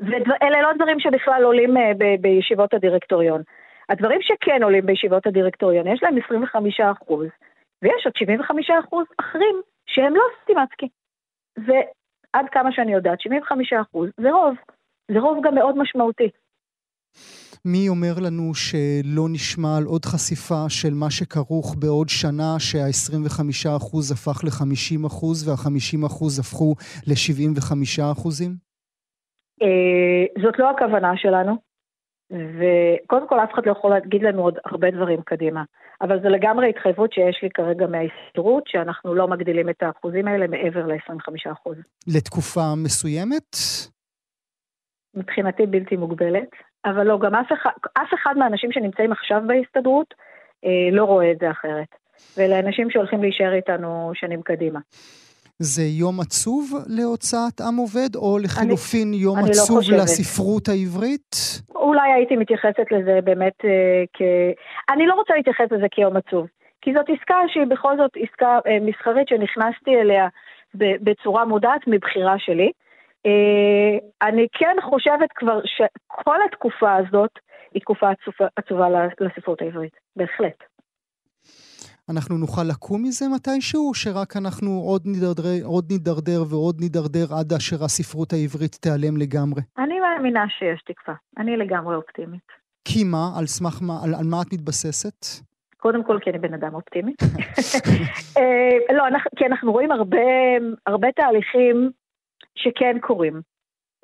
ואלה 0.00 0.62
לא 0.62 0.68
דברים 0.74 1.00
שבכלל 1.00 1.42
עולים 1.44 1.74
ב- 1.98 2.20
בישיבות 2.20 2.74
הדירקטוריון. 2.74 3.42
הדברים 3.88 4.18
שכן 4.22 4.62
עולים 4.62 4.86
בישיבות 4.86 5.26
הדירקטוריון, 5.26 5.86
יש 5.86 6.02
להם 6.02 6.14
25 6.24 6.80
אחוז. 6.80 7.26
ויש 7.82 8.06
עוד 8.06 8.16
75 8.16 8.70
אחוז 8.84 9.06
אחרים 9.20 9.56
שהם 9.86 10.14
לא 10.14 10.22
סטימצקי. 10.42 10.88
ועד 11.56 12.46
כמה 12.52 12.72
שאני 12.72 12.92
יודעת, 12.92 13.20
75 13.20 13.72
אחוז 13.72 14.10
זה 14.20 14.30
רוב. 14.30 14.54
זה 15.10 15.18
רוב 15.20 15.38
גם 15.44 15.54
מאוד 15.54 15.78
משמעותי. 15.78 16.28
מי 17.64 17.88
אומר 17.88 18.14
לנו 18.26 18.54
שלא 18.54 19.28
נשמע 19.32 19.76
על 19.76 19.84
עוד 19.84 20.04
חשיפה 20.04 20.68
של 20.68 20.94
מה 20.94 21.10
שכרוך 21.10 21.76
בעוד 21.78 22.08
שנה, 22.08 22.56
שה-25% 22.58 24.12
הפך 24.12 24.44
ל-50% 24.44 25.24
וה-50% 25.46 26.40
הפכו 26.40 26.74
ל-75%? 27.06 28.28
אה, 29.62 30.42
זאת 30.42 30.58
לא 30.58 30.70
הכוונה 30.70 31.12
שלנו. 31.16 31.71
וקודם 32.32 33.28
כל 33.28 33.40
אף 33.40 33.54
אחד 33.54 33.66
לא 33.66 33.72
יכול 33.72 33.90
להגיד 33.90 34.22
לנו 34.22 34.42
עוד 34.42 34.58
הרבה 34.64 34.90
דברים 34.90 35.22
קדימה. 35.22 35.62
אבל 36.00 36.22
זו 36.22 36.28
לגמרי 36.28 36.70
התחייבות 36.70 37.12
שיש 37.12 37.40
לי 37.42 37.50
כרגע 37.50 37.86
מההסתדרות, 37.86 38.62
שאנחנו 38.66 39.14
לא 39.14 39.28
מגדילים 39.28 39.68
את 39.68 39.82
האחוזים 39.82 40.28
האלה 40.28 40.46
מעבר 40.46 40.86
ל-25%. 40.86 41.70
לתקופה 42.16 42.74
מסוימת? 42.84 43.56
מבחינתי 45.14 45.66
בלתי 45.66 45.96
מוגבלת, 45.96 46.48
אבל 46.84 47.06
לא, 47.06 47.18
גם 47.18 47.34
אף 47.34 47.52
אחד, 47.52 47.70
אף 47.92 48.08
אחד 48.14 48.34
מהאנשים 48.38 48.72
שנמצאים 48.72 49.12
עכשיו 49.12 49.42
בהסתדרות 49.46 50.14
אה, 50.64 50.96
לא 50.96 51.04
רואה 51.04 51.30
את 51.30 51.38
זה 51.38 51.50
אחרת. 51.50 51.88
ואלה 52.36 52.58
אנשים 52.58 52.90
שהולכים 52.90 53.22
להישאר 53.22 53.54
איתנו 53.54 54.10
שנים 54.14 54.42
קדימה. 54.42 54.80
זה 55.58 55.82
יום 55.82 56.20
עצוב 56.20 56.62
להוצאת 56.86 57.60
עם 57.60 57.76
עובד, 57.76 58.16
או 58.16 58.38
לחילופין 58.38 59.08
אני, 59.08 59.16
יום 59.16 59.38
אני 59.38 59.46
לא 59.46 59.50
עצוב 59.50 59.80
לא 59.90 59.96
לספרות 59.96 60.68
העברית? 60.68 61.36
אולי 61.74 62.12
הייתי 62.12 62.36
מתייחסת 62.36 62.86
לזה 62.90 63.18
באמת 63.24 63.64
אה, 63.64 64.04
כ... 64.12 64.22
אני 64.90 65.06
לא 65.06 65.14
רוצה 65.14 65.34
להתייחס 65.34 65.66
לזה 65.70 65.86
כיום 65.90 66.16
עצוב, 66.16 66.46
כי 66.80 66.92
זאת 66.94 67.06
עסקה 67.08 67.36
שהיא 67.48 67.66
בכל 67.66 67.96
זאת 67.96 68.10
עסקה 68.16 68.58
אה, 68.66 68.78
מסחרית 68.80 69.28
שנכנסתי 69.28 69.90
אליה 70.00 70.28
בצורה 70.74 71.44
מודעת 71.44 71.80
מבחירה 71.86 72.38
שלי. 72.38 72.70
אה, 73.26 74.28
אני 74.28 74.46
כן 74.52 74.76
חושבת 74.82 75.32
כבר 75.34 75.60
שכל 75.64 76.36
התקופה 76.48 76.96
הזאת 76.96 77.30
היא 77.74 77.80
תקופה 77.80 78.10
עצובה, 78.10 78.46
עצובה 78.56 78.86
לספרות 79.20 79.62
העברית, 79.62 79.96
בהחלט. 80.16 80.71
אנחנו 82.10 82.38
נוכל 82.38 82.62
לקום 82.70 83.02
מזה 83.02 83.24
מתישהו, 83.34 83.88
או 83.88 83.94
שרק 83.94 84.36
אנחנו 84.36 84.70
עוד 84.70 85.02
נידרדר, 85.06 85.64
עוד 85.64 85.84
נידרדר 85.92 86.40
ועוד 86.50 86.76
נידרדר 86.80 87.26
עד 87.38 87.52
אשר 87.52 87.84
הספרות 87.84 88.32
העברית 88.32 88.74
תיעלם 88.74 89.16
לגמרי? 89.16 89.62
אני 89.78 90.00
מאמינה 90.00 90.44
שיש 90.48 90.82
תקווה. 90.82 91.16
אני 91.38 91.56
לגמרי 91.56 91.94
אופטימית. 91.96 92.48
כי 92.84 93.04
מה? 93.04 93.24
על 93.38 93.46
סמך 93.46 93.82
מה? 93.82 93.94
על, 94.04 94.14
על 94.14 94.26
מה 94.30 94.36
את 94.42 94.52
מתבססת? 94.52 95.42
קודם 95.76 96.04
כל 96.04 96.18
כי 96.22 96.30
אני 96.30 96.38
בן 96.38 96.54
אדם 96.54 96.74
אופטימי. 96.74 97.12
אה, 98.38 98.94
לא, 98.96 99.06
אנחנו, 99.06 99.30
כי 99.36 99.46
אנחנו 99.46 99.72
רואים 99.72 99.92
הרבה, 99.92 100.26
הרבה 100.86 101.08
תהליכים 101.16 101.90
שכן 102.54 102.96
קורים. 103.00 103.40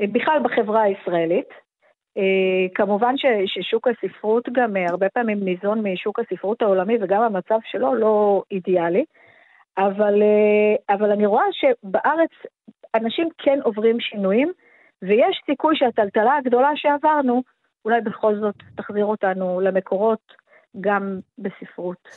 בכלל 0.03 0.39
בחברה 0.45 0.83
הישראלית. 0.83 1.49
אה, 2.19 2.67
כמובן 2.75 3.17
ש, 3.17 3.27
ששוק 3.47 3.89
הספרות 3.89 4.49
גם 4.53 4.77
אה, 4.77 4.87
הרבה 4.89 5.09
פעמים 5.09 5.45
ניזון 5.45 5.87
משוק 5.87 6.19
הספרות 6.19 6.63
העולמי 6.63 6.97
וגם 7.01 7.23
המצב 7.23 7.59
שלו 7.65 7.95
לא 7.95 8.43
אידיאלי, 8.51 9.05
אבל, 9.79 10.23
אה, 10.23 10.95
אבל 10.95 11.11
אני 11.11 11.27
רואה 11.27 11.45
שבארץ 11.53 12.31
אנשים 12.95 13.29
כן 13.39 13.59
עוברים 13.63 14.01
שינויים 14.01 14.53
ויש 15.03 15.41
סיכוי 15.47 15.77
שהטלטלה 15.77 16.37
הגדולה 16.37 16.71
שעברנו 16.75 17.43
אולי 17.85 18.01
בכל 18.01 18.35
זאת 18.41 18.55
תחזיר 18.77 19.05
אותנו 19.05 19.61
למקורות 19.61 20.33
גם 20.81 21.19
בספרות. 21.39 22.09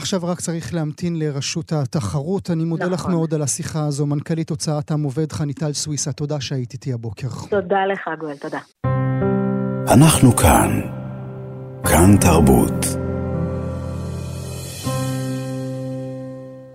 עכשיו 0.00 0.20
רק 0.24 0.40
צריך 0.40 0.74
להמתין 0.74 1.18
לרשות 1.18 1.72
התחרות. 1.72 2.50
אני 2.50 2.64
מודה 2.64 2.88
נכון. 2.88 2.94
לך 2.94 3.06
מאוד 3.06 3.34
על 3.34 3.42
השיחה 3.42 3.86
הזו. 3.86 4.06
מנכ"לית 4.06 4.50
הוצאת 4.50 4.90
עם 4.90 5.02
עובד 5.02 5.32
חניטל 5.32 5.72
סוויסה, 5.72 6.12
תודה 6.12 6.40
שהיית 6.40 6.72
איתי 6.72 6.92
הבוקר. 6.92 7.28
תודה 7.50 7.86
לך, 7.92 8.00
גואל, 8.20 8.36
תודה. 8.36 8.58
אנחנו 9.94 10.36
כאן. 10.36 10.80
כאן 11.84 12.16
תרבות. 12.20 12.99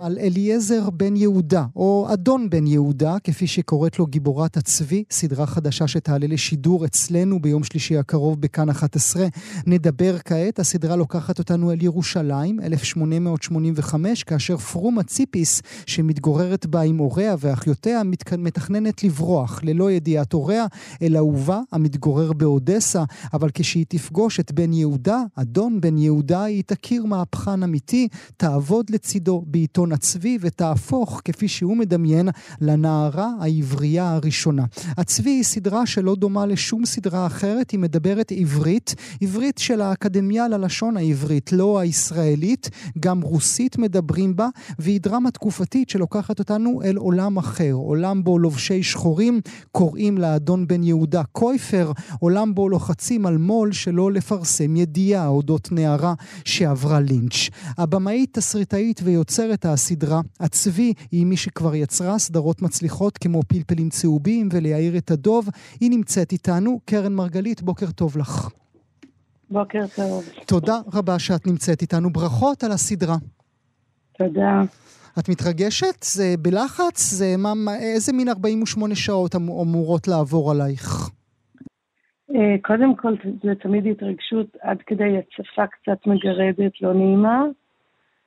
על 0.06 0.18
אליעזר 0.18 0.90
בן 0.90 1.16
יהודה, 1.16 1.64
או 1.76 2.06
אדון 2.12 2.50
בן 2.50 2.66
יהודה, 2.66 3.16
כפי 3.24 3.46
שקוראת 3.46 3.98
לו 3.98 4.06
גיבורת 4.06 4.56
הצבי, 4.56 5.04
סדרה 5.10 5.46
חדשה 5.46 5.88
שתעלה 5.88 6.26
לשידור 6.26 6.84
אצלנו 6.84 7.42
ביום 7.42 7.64
שלישי 7.64 7.96
הקרוב 7.96 8.40
בכאן 8.40 8.68
11. 8.70 9.26
נדבר 9.66 10.18
כעת, 10.18 10.58
הסדרה 10.58 10.96
לוקחת 10.96 11.38
אותנו 11.38 11.72
אל 11.72 11.82
ירושלים, 11.82 12.60
1885, 12.60 14.24
כאשר 14.24 14.56
פרומה 14.56 15.02
ציפיס, 15.02 15.62
שמתגוררת 15.86 16.66
בה 16.66 16.80
עם 16.80 16.98
הוריה 16.98 17.36
ואחיותיה, 17.38 18.02
מתכננת 18.38 19.04
לברוח, 19.04 19.60
ללא 19.62 19.90
ידיעת 19.90 20.32
הוריה, 20.32 20.66
אל 21.02 21.16
אהובה 21.16 21.60
המתגורר 21.72 22.32
באודסה, 22.32 23.04
אבל 23.32 23.50
כשהיא 23.54 23.86
תפגוש 23.88 24.40
את 24.40 24.52
בן 24.52 24.72
יהודה, 24.72 25.22
אדון 25.34 25.80
בן 25.80 25.98
יהודה, 25.98 26.42
היא 26.44 26.62
תכיר 26.66 27.04
מהפכן 27.04 27.62
אמיתי, 27.62 28.08
תעבוד 28.36 28.90
לצידו 28.90 29.44
בעיתון 29.46 29.95
הצבי 29.96 30.38
ותהפוך, 30.40 31.20
כפי 31.24 31.48
שהוא 31.48 31.76
מדמיין, 31.76 32.28
לנערה 32.60 33.30
העברייה 33.40 34.10
הראשונה. 34.10 34.64
הצבי 34.96 35.30
היא 35.30 35.42
סדרה 35.42 35.86
שלא 35.86 36.14
דומה 36.14 36.46
לשום 36.46 36.86
סדרה 36.86 37.26
אחרת, 37.26 37.70
היא 37.70 37.80
מדברת 37.80 38.32
עברית, 38.36 38.94
עברית 39.20 39.58
של 39.58 39.80
האקדמיה 39.80 40.48
ללשון 40.48 40.96
העברית, 40.96 41.52
לא 41.52 41.78
הישראלית, 41.78 42.70
גם 43.00 43.20
רוסית 43.20 43.78
מדברים 43.78 44.36
בה, 44.36 44.48
והיא 44.78 45.00
דרמה 45.00 45.30
תקופתית 45.30 45.90
שלוקחת 45.90 46.38
אותנו 46.38 46.82
אל 46.84 46.96
עולם 46.96 47.36
אחר, 47.36 47.72
עולם 47.72 48.24
בו 48.24 48.38
לובשי 48.38 48.82
שחורים 48.82 49.40
קוראים 49.72 50.18
לאדון 50.18 50.66
בן 50.66 50.82
יהודה 50.82 51.22
קויפר, 51.32 51.92
עולם 52.20 52.54
בו 52.54 52.68
לוחצים 52.68 53.26
על 53.26 53.38
מו"ל 53.38 53.72
שלא 53.72 54.12
לפרסם 54.12 54.76
ידיעה 54.76 55.26
אודות 55.26 55.72
נערה 55.72 56.14
שעברה 56.44 57.00
לינץ'. 57.00 57.48
הבמאית, 57.78 58.38
תסריטאית 58.38 59.00
ויוצרת 59.04 59.66
הסדרה, 59.86 60.20
הצבי, 60.40 60.92
היא 61.12 61.26
מי 61.26 61.36
שכבר 61.36 61.74
יצרה 61.74 62.18
סדרות 62.18 62.62
מצליחות 62.62 63.18
כמו 63.18 63.40
פלפלים 63.42 63.88
צהובים 63.88 64.48
ולהעיר 64.52 64.96
את 64.98 65.10
הדוב. 65.10 65.48
היא 65.80 65.90
נמצאת 65.90 66.32
איתנו. 66.32 66.80
קרן 66.84 67.14
מרגלית, 67.14 67.62
בוקר 67.62 67.86
טוב 67.90 68.18
לך. 68.18 68.48
בוקר 69.50 69.84
טוב. 69.96 70.24
תודה 70.46 70.78
רבה 70.94 71.18
שאת 71.18 71.46
נמצאת 71.46 71.82
איתנו. 71.82 72.10
ברכות 72.10 72.64
על 72.64 72.72
הסדרה. 72.72 73.16
תודה. 74.18 74.62
את 75.18 75.28
מתרגשת? 75.28 76.02
זה 76.02 76.34
בלחץ? 76.38 76.98
זה 77.18 77.34
מה, 77.38 77.52
איזה 77.80 78.12
מין 78.12 78.28
48 78.28 78.94
שעות 78.94 79.36
אמ-, 79.36 79.50
אמורות 79.50 80.08
לעבור 80.08 80.50
עלייך? 80.50 81.10
אה, 82.34 82.56
קודם 82.62 82.96
כל, 82.96 83.14
זה 83.42 83.54
תמיד 83.62 83.86
התרגשות 83.86 84.46
עד 84.60 84.78
כדי 84.86 85.18
הצפה 85.18 85.66
קצת 85.66 86.06
מגרדת, 86.06 86.72
לא 86.80 86.94
נעימה. 86.94 87.42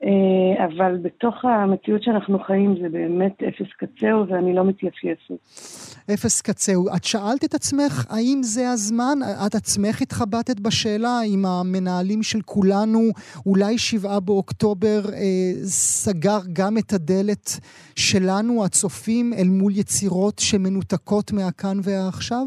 אה, 0.04 0.64
אבל 0.64 0.96
בתוך 1.02 1.44
המציאות 1.44 2.02
שאנחנו 2.02 2.38
חיים 2.38 2.74
זה 2.82 2.88
באמת 2.88 3.42
אפס 3.42 3.72
קצהו 3.78 4.28
ואני 4.28 4.54
לא 4.54 4.64
מתייפייפת. 4.64 5.34
אפס 6.14 6.40
קצהו. 6.40 6.88
את 6.96 7.04
שאלת 7.04 7.44
את 7.44 7.54
עצמך 7.54 8.06
האם 8.10 8.38
זה 8.42 8.70
הזמן? 8.70 9.18
את 9.46 9.54
עצמך 9.54 10.02
התחבטת 10.02 10.60
בשאלה 10.60 11.20
אם 11.26 11.42
המנהלים 11.46 12.22
של 12.22 12.38
כולנו, 12.44 13.00
אולי 13.46 13.78
שבעה 13.78 14.20
באוקטובר, 14.20 15.00
אה, 15.12 15.52
סגר 16.02 16.40
גם 16.52 16.78
את 16.78 16.92
הדלת 16.92 17.46
שלנו, 17.96 18.64
הצופים, 18.64 19.32
אל 19.38 19.48
מול 19.48 19.72
יצירות 19.72 20.38
שמנותקות 20.38 21.32
מהכאן 21.32 21.76
והעכשיו? 21.84 22.46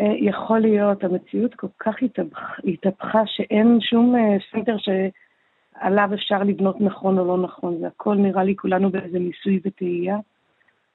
אה, 0.00 0.14
יכול 0.20 0.60
להיות, 0.60 1.04
המציאות 1.04 1.54
כל 1.54 1.66
כך 1.80 1.94
התהפכה 2.64 3.22
שאין 3.26 3.78
שום 3.80 4.14
center 4.52 4.78
ש... 4.78 4.88
עליו 5.80 6.08
אפשר 6.14 6.42
לבנות 6.42 6.80
נכון 6.80 7.18
או 7.18 7.24
לא 7.24 7.38
נכון, 7.42 7.78
זה 7.80 7.86
הכל 7.86 8.14
נראה 8.14 8.44
לי 8.44 8.56
כולנו 8.56 8.90
באיזה 8.90 9.18
ניסוי 9.18 9.60
וטעייה. 9.64 10.16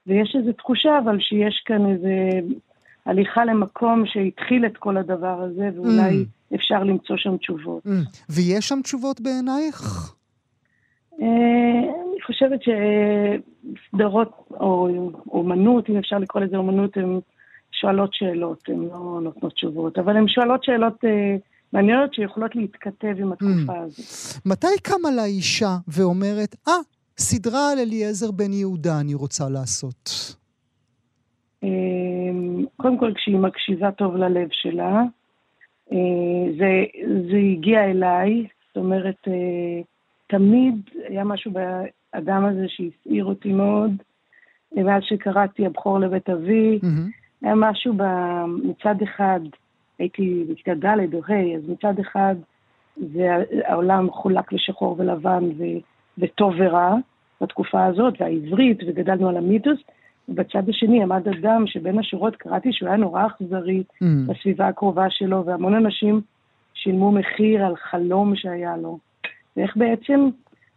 ויש 0.06 0.36
איזו 0.38 0.52
תחושה 0.52 0.98
אבל 0.98 1.20
שיש 1.20 1.62
כאן 1.66 1.90
איזה 1.90 2.40
הליכה 3.06 3.44
למקום 3.44 4.02
שהתחיל 4.06 4.66
את 4.66 4.76
כל 4.76 4.96
הדבר 4.96 5.40
הזה, 5.42 5.70
ואולי 5.74 6.24
mm. 6.24 6.54
אפשר 6.54 6.84
למצוא 6.84 7.16
שם 7.16 7.36
תשובות. 7.36 7.86
Mm. 7.86 7.90
ויש 8.30 8.68
שם 8.68 8.78
תשובות 8.82 9.20
בעינייך? 9.20 10.12
אה, 11.22 11.78
אני 12.10 12.22
חושבת 12.26 12.60
שסדרות, 12.62 14.48
או 14.50 14.88
אומנות, 15.28 15.90
אם 15.90 15.96
אפשר 15.96 16.18
לקרוא 16.18 16.42
לזה 16.42 16.56
אומנות, 16.56 16.96
הן 16.96 17.20
שואלות 17.72 18.14
שאלות, 18.14 18.68
הן 18.68 18.80
לא 18.80 19.20
נותנות 19.22 19.52
תשובות, 19.52 19.98
אבל 19.98 20.16
הן 20.16 20.28
שואלות 20.28 20.64
שאלות... 20.64 21.04
אה, 21.04 21.36
מעניינות 21.76 22.14
שיכולות 22.14 22.56
להתכתב 22.56 23.14
עם 23.18 23.32
התקופה 23.32 23.72
mm. 23.72 23.84
הזאת. 23.84 24.46
מתי 24.46 24.80
קמה 24.82 25.10
לה 25.16 25.24
אישה 25.24 25.76
ואומרת, 25.88 26.56
אה, 26.68 26.72
סדרה 27.18 27.72
על 27.72 27.78
אליעזר 27.78 28.30
בן 28.30 28.52
יהודה 28.52 29.00
אני 29.00 29.14
רוצה 29.14 29.44
לעשות? 29.48 30.10
אמ, 31.62 32.64
קודם 32.76 32.98
כל, 32.98 33.12
כשהיא 33.14 33.38
מקשיבה 33.38 33.90
טוב 33.90 34.16
ללב 34.16 34.48
שלה, 34.52 35.02
אה, 35.92 35.98
זה, 36.58 36.84
זה 37.30 37.36
הגיע 37.52 37.84
אליי, 37.84 38.46
זאת 38.68 38.76
אומרת, 38.76 39.28
אה, 39.28 39.80
תמיד 40.26 40.74
היה 41.08 41.24
משהו 41.24 41.50
באדם 41.52 42.44
הזה 42.44 42.64
שהסעיר 42.68 43.24
אותי 43.24 43.52
מאוד, 43.52 43.90
מאז 44.76 45.02
שקראתי 45.02 45.66
הבכור 45.66 45.98
לבית 46.00 46.30
אבי, 46.30 46.78
mm-hmm. 46.82 47.42
היה 47.42 47.54
משהו 47.54 47.94
מצד 48.62 48.94
אחד, 49.02 49.40
הייתי 49.98 50.44
בכיתה 50.50 50.74
ד' 50.74 51.14
או 51.14 51.20
ה', 51.28 51.56
אז 51.56 51.68
מצד 51.68 51.98
אחד 52.00 52.34
זה 52.96 53.28
העולם 53.64 54.10
חולק 54.10 54.52
לשחור 54.52 54.96
ולבן 54.98 55.44
ו, 55.58 55.64
וטוב 56.18 56.54
ורע 56.58 56.94
בתקופה 57.40 57.86
הזאת, 57.86 58.14
והעברית, 58.20 58.78
וגדלנו 58.86 59.28
על 59.28 59.36
המיתוס, 59.36 59.78
ובצד 60.28 60.68
השני 60.68 61.02
עמד 61.02 61.28
אדם 61.28 61.66
שבין 61.66 61.98
השורות 61.98 62.36
קראתי 62.36 62.72
שהוא 62.72 62.88
היה 62.88 62.96
נורא 62.96 63.26
אכזרי 63.26 63.82
mm. 63.82 64.04
בסביבה 64.26 64.68
הקרובה 64.68 65.06
שלו, 65.10 65.44
והמון 65.44 65.74
אנשים 65.74 66.20
שילמו 66.74 67.12
מחיר 67.12 67.64
על 67.66 67.76
חלום 67.76 68.36
שהיה 68.36 68.76
לו. 68.76 68.98
ואיך 69.56 69.76
בעצם 69.76 70.28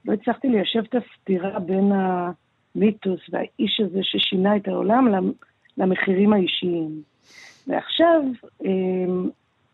לא 0.05 0.13
הצלחתי 0.13 0.49
ליישב 0.49 0.83
את 0.89 0.95
הסתירה 0.95 1.59
בין 1.59 1.91
המיתוס 1.91 3.19
והאיש 3.29 3.79
הזה 3.79 3.99
ששינה 4.03 4.55
את 4.55 4.67
העולם 4.67 5.07
למחירים 5.77 6.33
האישיים. 6.33 7.01
ועכשיו 7.69 8.21
אמ, 8.65 9.29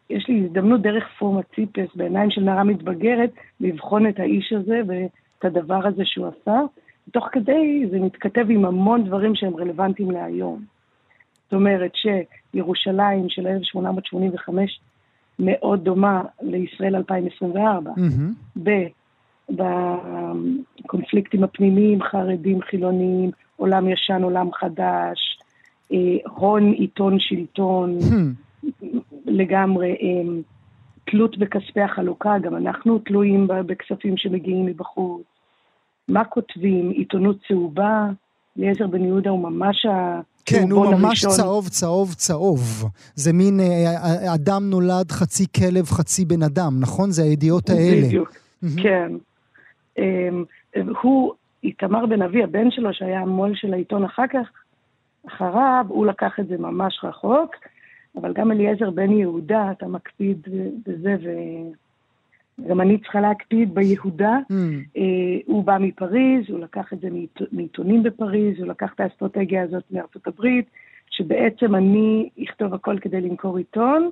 יש 0.10 0.28
לי 0.30 0.46
הזדמנות 0.46 0.82
דרך 0.82 1.04
פורמה 1.20 1.42
ציפס 1.56 1.96
בעיניים 1.96 2.32
של 2.32 2.42
נערה 2.42 2.64
מתבגרת 2.64 3.32
לבחון 3.60 4.08
את 4.10 4.20
האיש 4.20 4.54
הזה 4.54 4.82
ואת 4.88 5.46
הדבר 5.46 5.88
הזה 5.88 6.06
שהוא 6.06 6.28
עשה. 6.28 6.60
תוך 7.12 7.28
כדי 7.32 7.88
זה 7.92 8.00
מתכתב 8.00 8.46
עם 8.50 8.66
המון 8.66 9.04
דברים 9.04 9.36
שהם 9.36 9.56
רלוונטיים 9.56 10.12
להיום. 10.12 10.64
זאת 11.44 11.54
אומרת 11.54 11.92
שירושלים 11.96 13.30
של 13.30 13.48
1885 13.48 14.80
מאוד 15.40 15.84
דומה 15.84 16.24
לישראל 16.42 16.96
2024. 16.96 17.92
Mm-hmm. 17.92 18.60
בקונפליקטים 19.50 21.44
הפנימיים, 21.44 22.04
חרדים, 22.04 22.62
חילונים, 22.62 23.32
עולם 23.58 23.90
ישן, 23.90 24.24
עולם 24.24 24.54
חדש, 24.54 25.40
הון, 26.28 26.72
עיתון, 26.72 27.20
שלטון, 27.20 27.98
hmm. 28.00 28.66
לגמרי. 29.26 29.90
אה, 29.90 30.42
תלות 31.12 31.38
בכספי 31.38 31.82
החלוקה, 31.82 32.34
גם 32.42 32.56
אנחנו 32.56 33.00
תלויים 33.00 33.48
בכספים 33.48 34.18
שמגיעים 34.18 34.66
מבחוץ. 34.66 35.24
מה 36.08 36.24
כותבים? 36.24 36.90
עיתונות 36.90 37.38
צהובה? 37.48 38.08
אליעזר 38.60 38.88
בן 38.88 39.06
יהודה 39.06 39.30
הוא 39.30 39.40
ממש 39.40 39.86
ה... 39.86 40.22
כן, 40.46 40.72
הוא 40.72 40.86
ממש 40.86 41.24
הראשון. 41.26 41.44
צהוב, 41.46 41.68
צהוב, 41.68 42.14
צהוב. 42.14 42.90
זה 43.16 43.34
מין 43.34 43.60
אה, 43.60 44.34
אדם 44.36 44.70
נולד 44.70 45.12
חצי 45.12 45.46
כלב, 45.58 45.86
חצי 45.86 46.26
בן 46.26 46.44
אדם, 46.44 46.74
נכון? 46.80 47.12
זה 47.12 47.24
הידיעות 47.24 47.70
האלה. 47.70 48.08
בדיוק, 48.08 48.30
כן. 48.84 49.12
הוא, 51.02 51.34
איתמר 51.64 52.06
בן 52.06 52.22
אבי, 52.22 52.44
הבן 52.44 52.72
שלו, 52.72 52.94
שהיה 52.94 53.20
המו"ל 53.20 53.52
של 53.56 53.74
העיתון 53.74 54.04
אחר 54.04 54.28
כך, 54.34 54.48
אחריו, 55.28 55.86
הוא 55.88 56.06
לקח 56.06 56.40
את 56.40 56.48
זה 56.48 56.58
ממש 56.58 57.00
רחוק, 57.04 57.56
אבל 58.16 58.34
גם 58.34 58.52
אליעזר 58.52 58.90
בן 58.90 59.12
יהודה, 59.12 59.72
אתה 59.72 59.88
מקפיד 59.88 60.48
בזה, 60.88 61.16
וגם 62.60 62.82
אני 62.82 62.98
צריכה 62.98 63.22
להקפיד 63.22 63.76
ביהודה. 63.76 64.38
Mm. 64.52 64.54
Uh, 64.98 65.00
הוא 65.46 65.64
בא 65.64 65.78
מפריז, 65.80 66.50
הוא 66.50 66.60
לקח 66.60 66.94
את 66.94 67.00
זה 67.00 67.08
מעיתונים 67.52 68.04
בפריז, 68.04 68.60
הוא 68.60 68.68
לקח 68.68 68.94
את 68.96 69.00
האסטרטגיה 69.00 69.64
הזאת 69.64 69.84
מארצות 69.92 70.28
הברית, 70.28 70.66
שבעצם 71.10 71.76
אני 71.76 72.30
אכתוב 72.44 72.74
הכל 72.74 72.98
כדי 73.02 73.22
למכור 73.22 73.58
עיתון, 73.58 74.10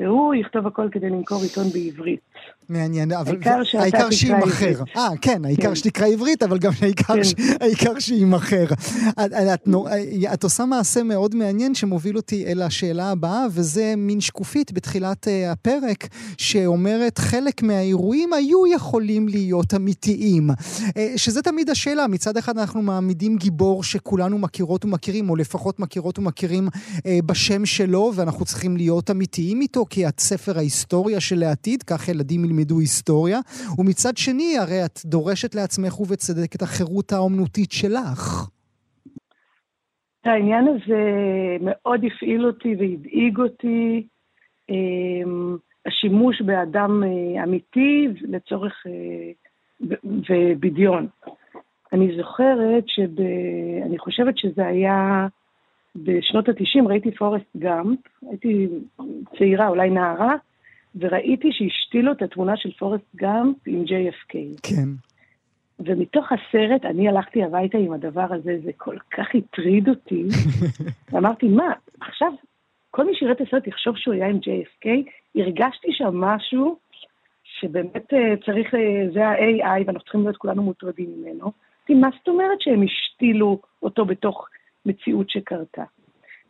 והוא 0.00 0.34
יכתוב 0.34 0.66
הכל 0.66 0.88
כדי 0.92 1.10
למכור 1.10 1.42
עיתון 1.42 1.64
בעברית. 1.70 2.20
מעניין, 2.70 3.12
אבל 3.12 3.36
העיקר 3.78 4.10
שיימכר. 4.10 4.82
אה, 4.96 5.08
כן, 5.20 5.44
העיקר 5.44 5.68
כן. 5.68 5.74
שתקרא 5.74 6.06
עברית, 6.06 6.42
אבל 6.42 6.58
גם 6.58 6.72
העיקר 7.60 7.94
כן. 7.94 8.00
שיימכר. 8.00 8.64
את 10.34 10.44
עושה 10.44 10.64
מעשה 10.64 11.02
מאוד 11.02 11.34
מעניין 11.34 11.74
שמוביל 11.74 12.16
אותי 12.16 12.46
אל 12.46 12.62
השאלה 12.62 13.10
הבאה, 13.10 13.46
וזה 13.50 13.94
מין 13.96 14.20
שקופית 14.20 14.72
בתחילת 14.72 15.28
אה, 15.28 15.52
הפרק, 15.52 16.08
שאומרת 16.38 17.18
חלק 17.18 17.62
מהאירועים 17.62 18.32
היו 18.32 18.66
יכולים 18.66 19.28
להיות 19.28 19.74
אמיתיים. 19.74 20.50
אה, 20.96 21.12
שזה 21.16 21.42
תמיד 21.42 21.70
השאלה, 21.70 22.06
מצד 22.06 22.36
אחד 22.36 22.58
אנחנו 22.58 22.82
מעמידים 22.82 23.36
גיבור 23.36 23.84
שכולנו 23.84 24.38
מכירות 24.38 24.84
ומכירים, 24.84 25.30
או 25.30 25.36
לפחות 25.36 25.80
מכירות 25.80 26.18
ומכירים 26.18 26.68
אה, 27.06 27.18
בשם 27.26 27.66
שלו, 27.66 28.12
ואנחנו 28.14 28.44
צריכים 28.44 28.76
להיות 28.76 29.10
אמיתיים 29.10 29.60
איתו, 29.60 29.86
כי 29.90 30.08
את 30.08 30.20
ספר 30.20 30.58
ההיסטוריה 30.58 31.20
של 31.20 31.42
העתיד, 31.42 31.82
כך 31.82 32.08
ילדים. 32.08 32.44
ילמדו 32.44 32.78
היסטוריה, 32.78 33.38
ומצד 33.78 34.16
שני, 34.16 34.58
הרי 34.58 34.84
את 34.84 34.98
דורשת 35.04 35.54
לעצמך 35.54 36.00
ובצדק 36.00 36.54
את 36.56 36.62
החירות 36.62 37.12
האומנותית 37.12 37.72
שלך. 37.72 38.50
העניין 40.24 40.68
הזה 40.68 41.02
מאוד 41.60 42.00
הפעיל 42.04 42.46
אותי 42.46 42.74
והדאיג 42.78 43.38
אותי. 43.38 44.06
אמ, 44.70 45.56
השימוש 45.86 46.42
באדם 46.42 47.02
אה, 47.04 47.44
אמיתי 47.44 48.08
לצורך 48.22 48.86
אה, 48.86 49.32
ובדיון. 50.28 51.06
אני 51.92 52.16
זוכרת 52.16 52.84
שב... 52.86 53.20
אני 53.86 53.98
חושבת 53.98 54.38
שזה 54.38 54.66
היה 54.66 55.26
בשנות 55.96 56.48
ה-90, 56.48 56.88
ראיתי 56.88 57.10
פורסט 57.10 57.56
גאמפ, 57.56 57.98
הייתי 58.30 58.68
צעירה, 59.38 59.68
אולי 59.68 59.90
נערה, 59.90 60.34
וראיתי 60.94 61.48
שהשתילו 61.52 62.12
את 62.12 62.22
התמונה 62.22 62.56
של 62.56 62.72
פורסט 62.72 63.16
גאמפ 63.16 63.56
עם 63.66 63.84
JFK. 63.84 64.34
כן. 64.62 64.88
ומתוך 65.78 66.28
הסרט 66.32 66.84
אני 66.84 67.08
הלכתי 67.08 67.44
הביתה 67.44 67.78
עם 67.78 67.92
הדבר 67.92 68.26
הזה, 68.30 68.58
זה 68.64 68.70
כל 68.76 68.96
כך 69.10 69.26
הטריד 69.34 69.88
אותי. 69.88 70.24
ואמרתי, 71.12 71.48
מה, 71.48 71.72
עכשיו 72.00 72.32
כל 72.90 73.06
מי 73.06 73.14
שיראה 73.14 73.32
את 73.32 73.40
הסרט 73.40 73.66
יחשוב 73.66 73.96
שהוא 73.96 74.14
היה 74.14 74.26
עם 74.26 74.36
JFK? 74.36 74.88
הרגשתי 75.34 75.88
שם 75.92 76.20
משהו 76.20 76.78
שבאמת 77.44 78.12
אה, 78.12 78.34
צריך, 78.44 78.74
אה, 78.74 79.04
זה 79.12 79.26
ה-AI 79.26 79.82
ואנחנו 79.86 80.00
צריכים 80.00 80.22
להיות 80.22 80.36
כולנו 80.36 80.62
מוטרדים 80.62 81.10
ממנו. 81.16 81.52
מה 81.94 82.08
זאת 82.18 82.28
אומרת 82.28 82.60
שהם 82.60 82.82
השתילו 82.82 83.60
אותו 83.82 84.04
בתוך 84.04 84.48
מציאות 84.86 85.30
שקרתה? 85.30 85.84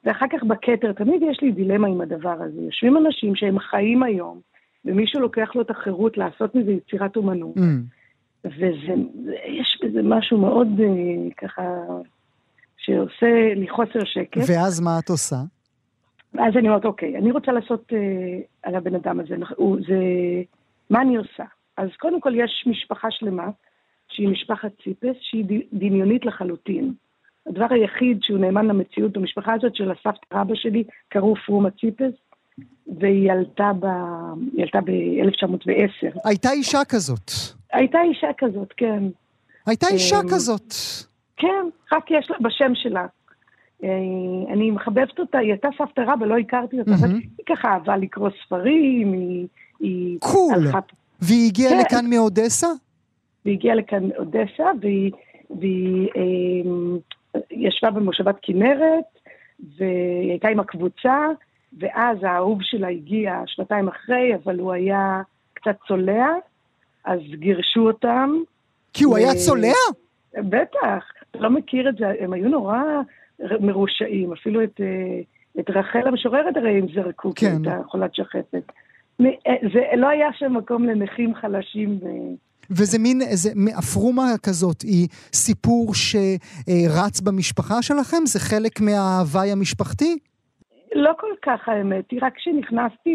ואחר 0.05 0.27
כך 0.33 0.45
בכתר, 0.45 0.93
תמיד 0.93 1.23
יש 1.31 1.41
לי 1.43 1.53
דילמה 1.53 1.89
עם 1.89 2.01
הדבר 2.01 2.37
הזה. 2.43 2.61
יושבים 2.61 2.97
אנשים 2.97 3.37
שהם 3.37 3.59
חיים 3.59 4.03
היום, 4.03 4.41
ומישהו 4.85 5.21
לוקח 5.21 5.51
לו 5.55 5.63
את 5.63 5.71
החירות 5.71 6.17
לעשות 6.19 6.55
מזה 6.55 6.71
יצירת 6.73 7.17
אומנות. 7.17 7.57
Mm. 7.57 7.61
ויש 8.45 9.81
בזה 9.83 10.01
משהו 10.03 10.39
מאוד 10.39 10.69
uh, 10.79 11.35
ככה, 11.37 11.63
שעושה 12.77 13.55
לי 13.57 13.69
חוסר 13.69 14.05
שקט. 14.05 14.41
ואז 14.49 14.81
מה 14.81 14.99
את 15.05 15.09
עושה? 15.09 15.37
ואז 16.35 16.57
אני 16.57 16.69
אומרת, 16.69 16.85
אוקיי, 16.85 17.17
אני 17.17 17.31
רוצה 17.31 17.53
לעשות 17.53 17.93
uh, 17.93 17.97
על 18.63 18.75
הבן 18.75 18.95
אדם 18.95 19.21
הזה, 19.21 19.35
הוא, 19.57 19.77
זה, 19.89 19.97
מה 20.91 21.03
אני 21.03 21.17
עושה? 21.17 21.45
אז 21.77 21.89
קודם 21.99 22.21
כל 22.21 22.33
יש 22.35 22.65
משפחה 22.67 23.09
שלמה, 23.11 23.49
שהיא 24.09 24.29
משפחת 24.29 24.71
ציפס, 24.85 25.17
שהיא 25.21 25.45
דמיונית 25.73 26.27
לחלוטין. 26.27 26.95
הדבר 27.47 27.67
היחיד 27.71 28.19
שהוא 28.23 28.39
נאמן 28.39 28.67
למציאות 28.67 29.13
במשפחה 29.13 29.55
הזאת, 29.55 29.77
של 29.77 29.91
הסבתא 29.91 30.35
רבא 30.35 30.55
שלי, 30.55 30.85
קראו 31.09 31.35
פרומה 31.47 31.71
ציפס, 31.71 32.13
והיא 32.99 33.33
עלתה 33.33 33.71
ב-1910. 33.81 36.21
הייתה 36.25 36.51
אישה 36.51 36.85
כזאת. 36.89 37.31
הייתה 37.73 37.99
אישה 38.03 38.29
כזאת, 38.39 38.73
כן. 38.77 39.05
הייתה 39.67 39.87
אישה 39.89 40.21
אמ, 40.21 40.29
כזאת. 40.29 40.75
כן, 41.37 41.67
רק 41.93 42.11
יש 42.11 42.31
לה 42.31 42.37
בשם 42.41 42.73
שלה. 42.75 43.07
אה, 43.85 43.89
אני 44.53 44.71
מחבבת 44.71 45.19
אותה, 45.19 45.39
היא 45.39 45.51
הייתה 45.51 45.69
סבתא 45.79 46.01
רבא, 46.01 46.27
לא 46.27 46.39
הכרתי 46.39 46.81
אותה, 46.81 46.91
אבל 46.91 47.15
היא 47.15 47.47
ככה 47.47 47.69
אהבה 47.69 47.97
לקרוא 47.97 48.31
ספרים, 48.47 49.13
היא... 49.81 50.19
קול. 50.21 50.67
והיא 51.21 51.49
הגיעה 51.49 51.71
כן. 51.71 51.81
לכאן 51.81 52.11
מאודסה? 52.11 52.69
והיא 53.45 53.57
הגיעה 53.57 53.75
לכאן 53.75 54.09
מאודסה, 54.09 54.65
והיא, 54.81 55.13
והיא 55.61 56.09
אה, 56.17 56.23
ישבה 57.51 57.91
במושבת 57.91 58.37
כנרת, 58.43 59.05
והיא 59.77 60.31
הייתה 60.31 60.49
עם 60.49 60.61
הקבוצה, 60.61 61.27
ואז 61.79 62.19
האהוב 62.23 62.59
שלה 62.63 62.89
הגיע 62.89 63.43
שנתיים 63.47 63.89
אחרי, 63.89 64.35
אבל 64.35 64.59
הוא 64.59 64.73
היה 64.73 65.23
קצת 65.55 65.77
צולע, 65.89 66.27
אז 67.05 67.21
גירשו 67.35 67.81
אותם. 67.81 68.31
כי 68.93 69.05
הוא 69.05 69.17
היה 69.17 69.35
צולע? 69.35 69.73
בטח, 70.35 71.05
אתה 71.31 71.39
לא 71.39 71.51
מכיר 71.51 71.89
את 71.89 71.97
זה, 71.97 72.13
הם 72.21 72.33
היו 72.33 72.49
נורא 72.49 72.83
מרושעים, 73.61 74.33
אפילו 74.33 74.65
את, 74.65 74.81
אה, 74.81 75.21
את 75.61 75.71
רחל 75.71 76.09
המשוררת 76.09 76.57
הרי 76.57 76.79
הם 76.79 76.87
זרקו, 76.95 77.33
כן. 77.35 77.35
כי 77.37 77.47
הייתה 77.47 77.83
חולת 77.89 78.15
שחפת. 78.15 78.73
אה, 79.21 79.55
זה 79.73 79.81
לא 79.97 80.09
היה 80.09 80.33
שם 80.33 80.57
מקום 80.57 80.85
לנכים 80.85 81.35
חלשים. 81.35 81.99
ו... 82.03 82.07
וזה 82.71 82.99
מין, 82.99 83.23
איזה, 83.23 83.51
אפרומה 83.79 84.23
כזאת, 84.43 84.83
היא 84.83 85.09
סיפור 85.33 85.95
שרץ 85.95 87.21
במשפחה 87.21 87.83
שלכם? 87.83 88.27
זה 88.27 88.41
חלק 88.41 88.81
מההוואי 88.81 89.53
המשפחתי? 89.53 90.19
לא 90.95 91.11
כל 91.19 91.35
כך 91.43 91.69
האמת, 91.69 92.05
רק 92.23 92.37
כשנכנסתי 92.37 93.15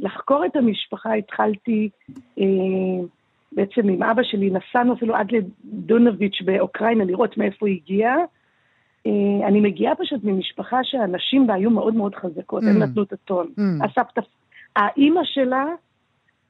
לחקור 0.00 0.46
את 0.46 0.56
המשפחה 0.56 1.14
התחלתי 1.14 1.88
אה, 2.38 2.44
בעצם 3.52 3.88
עם 3.88 4.02
אבא 4.02 4.22
שלי, 4.22 4.50
נסענו 4.50 4.94
אפילו 4.94 5.14
עד 5.16 5.28
לדונוביץ' 5.32 6.42
באוקראינה 6.44 7.04
לראות 7.04 7.38
מאיפה 7.38 7.66
הוא 7.66 7.68
הגיע. 7.68 8.14
אה, 9.06 9.48
אני 9.48 9.60
מגיעה 9.60 9.94
פשוט 9.94 10.24
ממשפחה 10.24 10.78
שהנשים 10.82 11.46
בה 11.46 11.54
היו 11.54 11.70
מאוד 11.70 11.94
מאוד 11.94 12.14
חזקות, 12.14 12.62
mm. 12.62 12.66
הם 12.66 12.78
נתנו 12.78 13.02
את 13.02 13.12
הטון. 13.12 13.46
Mm. 13.58 13.84
הסבתא, 13.84 14.20
האימא 14.76 15.20
שלה 15.24 15.64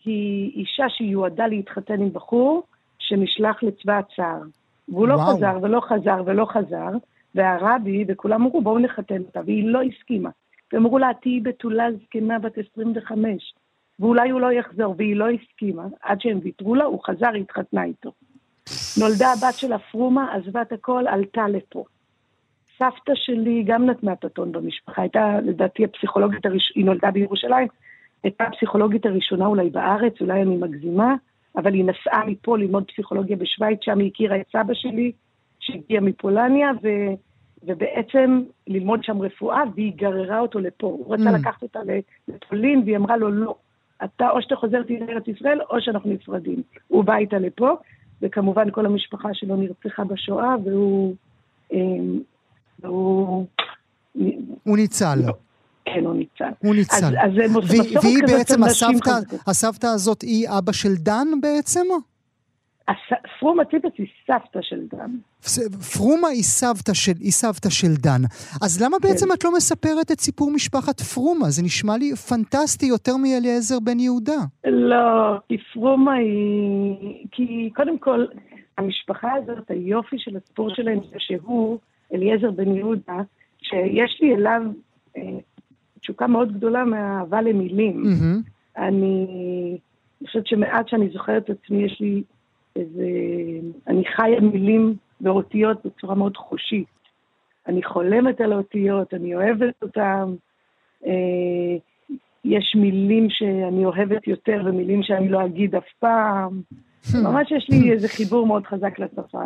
היא 0.04 0.52
אישה 0.54 0.88
שיועדה 0.88 1.46
להתחתן 1.46 2.00
עם 2.00 2.12
בחור 2.12 2.62
שנשלח 2.98 3.62
לצבא 3.62 3.98
הצער. 3.98 4.42
והוא 4.88 5.08
לא 5.08 5.14
וואו. 5.14 5.36
חזר 5.36 5.58
ולא 5.62 5.80
חזר 5.80 6.22
ולא 6.26 6.44
חזר, 6.44 6.90
והרבי 7.34 8.04
וכולם 8.08 8.42
אמרו 8.42 8.62
בואו 8.62 8.78
נחתן 8.78 9.22
אותה, 9.22 9.40
והיא 9.46 9.64
לא 9.66 9.80
הסכימה. 9.82 10.30
ואמרו 10.72 10.98
לה, 10.98 11.10
תהיי 11.20 11.40
בתולה 11.40 11.86
זקנה 11.92 12.38
בת 12.38 12.58
25, 12.72 13.54
ואולי 14.00 14.30
הוא 14.30 14.40
לא 14.40 14.52
יחזור, 14.52 14.94
והיא 14.98 15.16
לא 15.16 15.26
הסכימה, 15.30 15.86
עד 16.02 16.20
שהם 16.20 16.38
ויתרו 16.42 16.74
לה, 16.74 16.84
הוא 16.84 17.00
חזר, 17.04 17.28
היא 17.34 17.42
התחתנה 17.42 17.84
איתו. 17.84 18.12
נולדה 19.00 19.32
הבת 19.32 19.54
שלה 19.54 19.78
פרומה, 19.78 20.34
עזבה 20.34 20.62
את 20.62 20.72
הכל, 20.72 21.04
עלתה 21.08 21.48
לפה. 21.48 21.84
סבתא 22.78 23.12
שלי 23.14 23.62
גם 23.66 23.86
נתנה 23.86 24.12
את 24.12 24.24
הטון 24.24 24.52
במשפחה, 24.52 25.02
הייתה 25.02 25.40
לדעתי 25.44 25.84
הפסיכולוגית 25.84 26.46
הראשונה, 26.46 26.72
היא 26.74 26.84
נולדה 26.84 27.10
בירושלים, 27.10 27.68
הייתה 28.24 28.44
הפסיכולוגית 28.44 29.06
הראשונה 29.06 29.46
אולי 29.46 29.70
בארץ, 29.70 30.12
אולי 30.20 30.42
אני 30.42 30.56
מגזימה, 30.56 31.14
אבל 31.56 31.74
היא 31.74 31.84
נסעה 31.84 32.26
מפה 32.26 32.58
ללמוד 32.58 32.84
פסיכולוגיה 32.90 33.36
בשוויץ, 33.36 33.78
שם 33.82 33.98
היא 33.98 34.10
הכירה 34.10 34.36
את 34.36 34.46
סבא 34.52 34.74
שלי, 34.74 35.12
שהגיע 35.60 36.00
מפולניה, 36.00 36.70
ו... 36.82 36.88
ובעצם 37.66 38.42
ללמוד 38.66 39.04
שם 39.04 39.22
רפואה, 39.22 39.62
והיא 39.74 39.92
גררה 39.96 40.40
אותו 40.40 40.58
לפה. 40.58 40.86
הוא 40.86 41.14
רצה 41.14 41.30
mm. 41.30 41.38
לקחת 41.38 41.62
אותה 41.62 41.78
לפולין, 42.28 42.82
והיא 42.84 42.96
אמרה 42.96 43.16
לו, 43.16 43.30
לא, 43.30 43.54
אתה 44.04 44.30
או 44.30 44.42
שאתה 44.42 44.56
חוזר 44.56 44.78
איתי 44.78 44.98
לארץ 44.98 45.28
ישראל, 45.28 45.60
או 45.70 45.80
שאנחנו 45.80 46.10
נפרדים. 46.10 46.62
הוא 46.88 47.04
בא 47.04 47.16
איתה 47.16 47.38
לפה, 47.38 47.74
וכמובן 48.22 48.70
כל 48.70 48.86
המשפחה 48.86 49.28
שלו 49.32 49.56
נרצחה 49.56 50.04
בשואה, 50.04 50.54
והוא... 50.64 51.14
אמ, 51.72 52.20
והוא... 52.80 53.46
הוא 54.62 54.76
ניצל. 54.76 55.18
כן, 55.94 56.04
הוא 56.04 56.14
ניצל. 56.14 56.50
הוא 56.58 56.74
ניצל. 56.74 57.06
אז, 57.06 57.32
אז 57.44 58.02
והיא 58.02 58.22
בעצם, 58.26 58.64
הסבתא, 58.64 59.36
הסבתא 59.46 59.86
הזאת 59.86 60.22
היא 60.22 60.48
אבא 60.48 60.72
של 60.72 60.94
דן 60.94 61.28
בעצם? 61.40 61.84
פרומה 63.40 63.64
ציפס 63.64 63.90
היא 63.98 64.06
סבתא 64.26 64.58
של 64.62 64.86
דן. 64.86 65.10
פרומה 65.96 66.28
היא 66.28 66.42
סבתא 66.42 66.94
של, 66.94 67.12
היא 67.20 67.32
סבתא 67.32 67.70
של 67.70 67.94
דן. 67.98 68.22
אז 68.62 68.82
למה 68.82 68.96
בעצם 69.02 69.26
כן. 69.26 69.32
את 69.34 69.44
לא 69.44 69.50
מספרת 69.56 70.10
את 70.12 70.20
סיפור 70.20 70.50
משפחת 70.50 71.00
פרומה? 71.00 71.50
זה 71.50 71.62
נשמע 71.62 71.96
לי 71.96 72.16
פנטסטי 72.16 72.86
יותר 72.86 73.16
מאליעזר 73.16 73.80
בן 73.80 74.00
יהודה. 74.00 74.40
לא, 74.64 75.38
כי 75.48 75.56
פרומה 75.72 76.14
היא... 76.14 77.26
כי 77.30 77.70
קודם 77.74 77.98
כל, 77.98 78.26
המשפחה 78.78 79.32
הזאת, 79.32 79.70
היופי 79.70 80.16
של 80.18 80.36
הסיפור 80.36 80.74
שלהם 80.74 80.98
זה 81.10 81.16
שהוא, 81.18 81.78
אליעזר 82.14 82.50
בן 82.50 82.76
יהודה, 82.76 83.18
שיש 83.62 84.18
לי 84.20 84.34
אליו 84.34 84.62
אה, 85.16 85.22
תשוקה 86.02 86.26
מאוד 86.26 86.52
גדולה 86.52 86.84
מהאהבה 86.84 87.42
למילים. 87.42 88.02
Mm-hmm. 88.04 88.50
אני... 88.76 89.26
אני 90.22 90.28
חושבת 90.28 90.46
שמעט 90.46 90.88
שאני 90.88 91.08
זוכרת 91.12 91.50
את 91.50 91.50
עצמי, 91.50 91.84
יש 91.84 92.00
לי 92.00 92.22
איזה... 92.76 93.06
אני 93.88 94.04
חיה 94.16 94.40
מילים 94.40 94.96
ואותיות 95.20 95.86
בצורה 95.86 96.14
מאוד 96.14 96.36
חושית. 96.36 96.86
אני 97.66 97.82
חולמת 97.82 98.40
על 98.40 98.52
האותיות, 98.52 99.14
אני 99.14 99.34
אוהבת 99.34 99.74
אותן. 99.82 100.34
אה, 101.06 101.76
יש 102.44 102.74
מילים 102.76 103.26
שאני 103.30 103.84
אוהבת 103.84 104.28
יותר 104.28 104.62
ומילים 104.66 105.02
שאני 105.02 105.28
לא 105.28 105.44
אגיד 105.44 105.74
אף 105.74 105.88
פעם. 105.98 106.60
ממש 107.24 107.52
יש 107.52 107.68
לי 107.70 107.92
איזה 107.92 108.08
חיבור 108.08 108.46
מאוד 108.46 108.66
חזק 108.66 108.98
לשפה. 108.98 109.44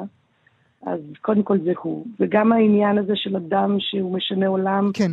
אז 0.87 1.01
קודם 1.21 1.43
כל 1.43 1.59
זה 1.59 1.73
הוא. 1.83 2.07
וגם 2.21 2.53
העניין 2.53 2.99
הזה 2.99 3.13
של 3.17 3.37
אדם 3.37 3.77
שהוא 3.79 4.17
משנה 4.17 4.47
עולם. 4.47 4.91
כן. 4.95 5.11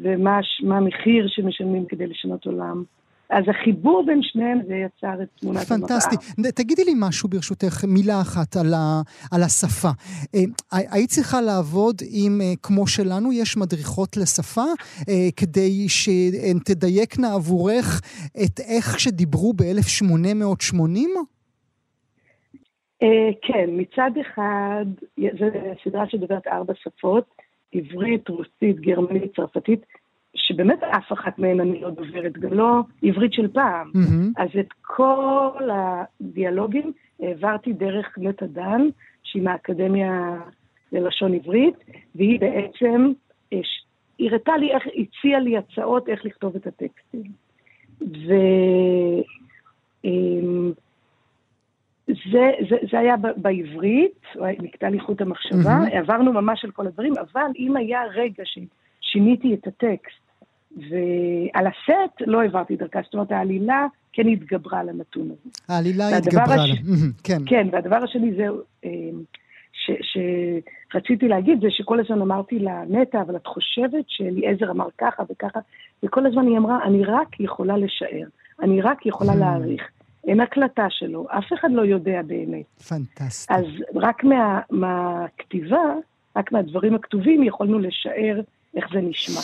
ומה 0.00 0.40
המחיר 0.62 1.26
שמשלמים 1.28 1.86
כדי 1.86 2.06
לשנות 2.06 2.46
עולם. 2.46 2.84
אז 3.30 3.44
החיבור 3.48 4.04
בין 4.06 4.20
שניהם 4.22 4.58
זה 4.66 4.74
יצר 4.74 5.22
את 5.22 5.28
תמונת 5.40 5.70
המראה. 5.70 5.88
פנטסטי. 5.88 6.16
תגידי 6.54 6.84
לי 6.84 6.92
משהו 7.00 7.28
ברשותך, 7.28 7.84
מילה 7.88 8.20
אחת 8.20 8.56
על, 8.56 8.74
ה, 8.74 9.02
על 9.32 9.42
השפה. 9.42 9.88
אה, 10.34 10.40
היית 10.92 11.10
צריכה 11.10 11.40
לעבוד 11.40 11.96
עם, 12.10 12.40
אה, 12.40 12.52
כמו 12.62 12.86
שלנו, 12.86 13.32
יש 13.32 13.56
מדריכות 13.56 14.16
לשפה, 14.16 14.68
אה, 15.08 15.28
כדי 15.36 15.88
שתדייקנה 15.88 17.34
עבורך 17.34 18.00
את 18.44 18.60
איך 18.60 19.00
שדיברו 19.00 19.52
ב-1880? 19.52 20.98
כן, 23.42 23.66
מצד 23.70 24.10
אחד, 24.20 24.84
זו 25.18 25.46
סדרה 25.84 26.04
שדוברת 26.08 26.46
ארבע 26.46 26.72
שפות, 26.76 27.24
עברית, 27.78 28.28
רוסית, 28.28 28.80
גרמנית, 28.80 29.36
צרפתית. 29.36 29.86
שבאמת 30.36 30.82
אף 30.82 31.12
אחת 31.12 31.38
מהן 31.38 31.60
אני 31.60 31.80
לא 31.80 31.90
דוברת, 31.90 32.32
גם 32.38 32.52
לא 32.52 32.80
עברית 33.02 33.32
של 33.32 33.48
פעם. 33.48 33.90
Mm-hmm. 33.94 34.42
אז 34.42 34.48
את 34.60 34.72
כל 34.82 35.68
הדיאלוגים 35.72 36.92
העברתי 37.20 37.72
דרך 37.72 38.18
נטע 38.18 38.46
דן, 38.46 38.82
שהיא 39.22 39.42
מהאקדמיה 39.42 40.36
ללשון 40.92 41.34
עברית, 41.34 41.74
והיא 42.14 42.40
בעצם, 42.40 43.12
הראתה 44.20 44.56
לי 44.56 44.72
איך, 44.74 44.82
הציעה 44.86 45.40
לי 45.40 45.56
הצעות 45.56 46.08
איך 46.08 46.24
לכתוב 46.24 46.56
את 46.56 46.66
הטקסטים. 46.66 47.22
ו... 48.00 48.32
זה, 52.06 52.50
זה, 52.70 52.76
זה 52.90 52.98
היה 52.98 53.14
בעברית, 53.36 54.22
נקטע 54.62 54.88
לי 54.88 55.00
חוט 55.00 55.20
המחשבה, 55.20 55.78
mm-hmm. 55.78 55.96
עברנו 55.96 56.32
ממש 56.32 56.64
על 56.64 56.70
כל 56.70 56.86
הדברים, 56.86 57.12
אבל 57.18 57.50
אם 57.58 57.76
היה 57.76 58.00
רגע 58.14 58.42
ששיניתי 58.44 59.54
את 59.54 59.66
הטקסט, 59.66 60.26
ועל 60.76 61.66
הסט 61.66 62.22
לא 62.26 62.40
העברתי 62.40 62.76
דרכה, 62.76 63.00
זאת 63.04 63.14
אומרת 63.14 63.32
העלילה 63.32 63.86
כן 64.12 64.28
התגברה 64.28 64.80
על 64.80 64.88
הנתון 64.88 65.30
הזה. 65.30 65.50
העלילה 65.68 66.16
התגברה, 66.16 66.54
הש... 66.54 66.70
כן. 67.24 67.38
כן, 67.46 67.68
והדבר 67.72 67.96
השני 67.96 68.34
זה, 68.36 68.46
אמ, 68.84 69.22
שרציתי 70.92 71.28
להגיד 71.28 71.60
זה 71.60 71.66
שכל 71.70 72.00
הזמן 72.00 72.20
אמרתי 72.20 72.58
לה, 72.58 72.82
נטע, 72.88 73.20
אבל 73.20 73.36
את 73.36 73.46
חושבת 73.46 74.04
שאליעזר 74.08 74.70
אמר 74.70 74.88
ככה 74.98 75.22
וככה, 75.30 75.60
וכל 76.02 76.26
הזמן 76.26 76.46
היא 76.46 76.58
אמרה, 76.58 76.84
אני 76.84 77.04
רק 77.04 77.40
יכולה 77.40 77.76
לשער, 77.76 78.26
אני 78.62 78.80
רק 78.80 79.06
יכולה 79.06 79.34
להעריך. 79.34 79.82
אין 80.26 80.40
הקלטה 80.40 80.86
שלו, 80.90 81.26
אף 81.30 81.52
אחד 81.54 81.68
לא 81.72 81.82
יודע 81.82 82.22
באמת. 82.26 82.66
פנטסטי. 82.88 83.54
אז 83.54 83.64
רק 83.94 84.24
מה, 84.24 84.60
מהכתיבה, 84.70 85.94
רק 86.36 86.52
מהדברים 86.52 86.94
הכתובים 86.94 87.42
יכולנו 87.42 87.78
לשער 87.78 88.40
איך 88.76 88.86
זה 88.92 89.00
נשמע. 89.00 89.40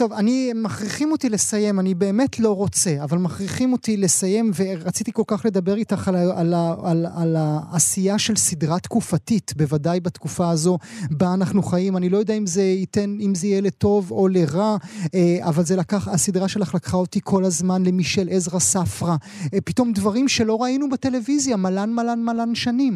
טוב, 0.00 0.12
אני, 0.12 0.50
מכריחים 0.54 1.12
אותי 1.12 1.28
לסיים, 1.28 1.80
אני 1.80 1.94
באמת 1.94 2.40
לא 2.40 2.56
רוצה, 2.56 2.90
אבל 3.04 3.18
מכריחים 3.18 3.72
אותי 3.72 3.96
לסיים, 3.96 4.50
ורציתי 4.58 5.12
כל 5.12 5.22
כך 5.26 5.46
לדבר 5.46 5.74
איתך 5.74 6.08
על, 6.08 6.14
על, 6.14 6.54
על, 6.84 7.06
על 7.20 7.36
העשייה 7.38 8.18
של 8.18 8.36
סדרה 8.36 8.78
תקופתית, 8.78 9.52
בוודאי 9.56 10.00
בתקופה 10.00 10.50
הזו 10.50 10.78
בה 11.10 11.26
אנחנו 11.38 11.62
חיים. 11.62 11.96
אני 11.96 12.08
לא 12.08 12.18
יודע 12.18 12.34
אם 12.34 12.46
זה 12.46 12.62
ייתן, 12.62 13.10
אם 13.20 13.34
זה 13.34 13.46
יהיה 13.46 13.60
לטוב 13.60 14.10
או 14.10 14.28
לרע, 14.28 14.76
אה, 15.14 15.48
אבל 15.48 15.62
זה 15.62 15.76
לקח, 15.76 16.08
הסדרה 16.08 16.48
שלך 16.48 16.74
לקחה 16.74 16.96
אותי 16.96 17.20
כל 17.24 17.44
הזמן 17.44 17.82
למישל 17.86 18.28
עזרא 18.30 18.58
ספרא. 18.58 19.14
אה, 19.54 19.60
פתאום 19.60 19.92
דברים 19.92 20.28
שלא 20.28 20.62
ראינו 20.62 20.88
בטלוויזיה, 20.88 21.56
מלן 21.56 21.90
מלן 21.92 22.20
מלן 22.24 22.54
שנים. 22.54 22.94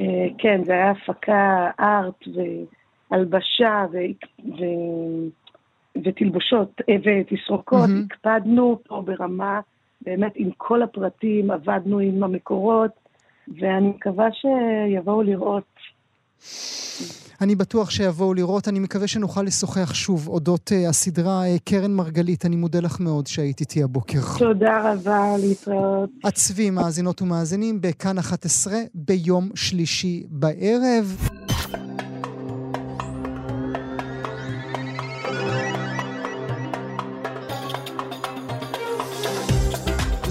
אה, 0.00 0.04
כן, 0.38 0.64
זה 0.64 0.72
היה 0.72 0.90
הפקה 0.90 1.70
ארט 1.80 2.28
ו... 2.28 2.40
הלבשה 3.10 3.86
ו... 3.92 3.96
ו... 4.58 4.64
ותלבושות 6.04 6.80
אה, 6.88 6.94
ותסרוקות, 7.04 7.88
mm-hmm. 7.88 8.14
הקפדנו 8.14 8.78
פה 8.86 9.02
ברמה, 9.06 9.60
באמת 10.00 10.32
עם 10.34 10.50
כל 10.56 10.82
הפרטים, 10.82 11.50
עבדנו 11.50 11.98
עם 11.98 12.24
המקורות, 12.24 12.90
ואני 13.60 13.88
מקווה 13.88 14.28
שיבואו 14.32 15.22
לראות. 15.22 15.64
אני 17.40 17.54
בטוח 17.54 17.90
שיבואו 17.90 18.34
לראות, 18.34 18.68
אני 18.68 18.78
מקווה 18.80 19.06
שנוכל 19.06 19.42
לשוחח 19.42 19.94
שוב 19.94 20.28
אודות 20.28 20.72
uh, 20.72 20.88
הסדרה 20.88 21.42
uh, 21.42 21.60
קרן 21.64 21.94
מרגלית. 21.94 22.46
אני 22.46 22.56
מודה 22.56 22.80
לך 22.80 23.00
מאוד 23.00 23.26
שהיית 23.26 23.60
איתי 23.60 23.82
הבוקר. 23.82 24.18
תודה 24.38 24.92
רבה, 24.92 25.34
להתראות. 25.40 26.10
עצבי 26.24 26.70
מאזינות 26.70 27.22
ומאזינים 27.22 27.80
בכאן 27.80 28.18
11 28.18 28.74
ביום 28.94 29.48
שלישי 29.54 30.26
בערב. 30.30 31.28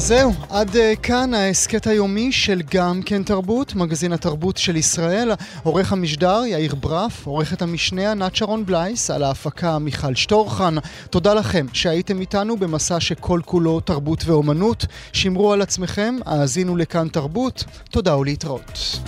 זהו, 0.08 0.34
עד 0.50 0.70
uh, 0.70 1.00
כאן 1.04 1.34
ההסכת 1.34 1.88
היומי 1.88 2.32
של 2.32 2.62
גם 2.72 3.02
כן 3.06 3.24
תרבות, 3.24 3.76
מגזין 3.76 4.14
התרבות 4.14 4.58
של 4.58 4.76
ישראל. 4.76 5.32
עורך 5.64 5.92
המשדר 5.92 6.42
יאיר 6.46 6.76
ברף, 6.76 7.28
עורכת 7.28 7.62
המשנה 7.62 8.12
ענת 8.12 8.36
שרון 8.36 8.66
בלייס, 8.66 9.12
על 9.12 9.24
ההפקה 9.24 9.80
מיכל 9.80 10.16
שטורחן. 10.16 10.76
תודה 11.10 11.34
לכם 11.34 11.66
שהייתם 11.74 12.22
איתנו 12.22 12.58
במסע 12.58 13.00
שכל 13.00 13.42
כולו 13.46 13.80
תרבות 13.80 14.26
ואומנות. 14.26 14.86
שמרו 15.14 15.54
על 15.54 15.62
עצמכם, 15.62 16.16
האזינו 16.26 16.78
לכאן 16.78 17.08
תרבות. 17.08 17.64
תודה 17.92 18.18
ולהתראות. 18.18 19.00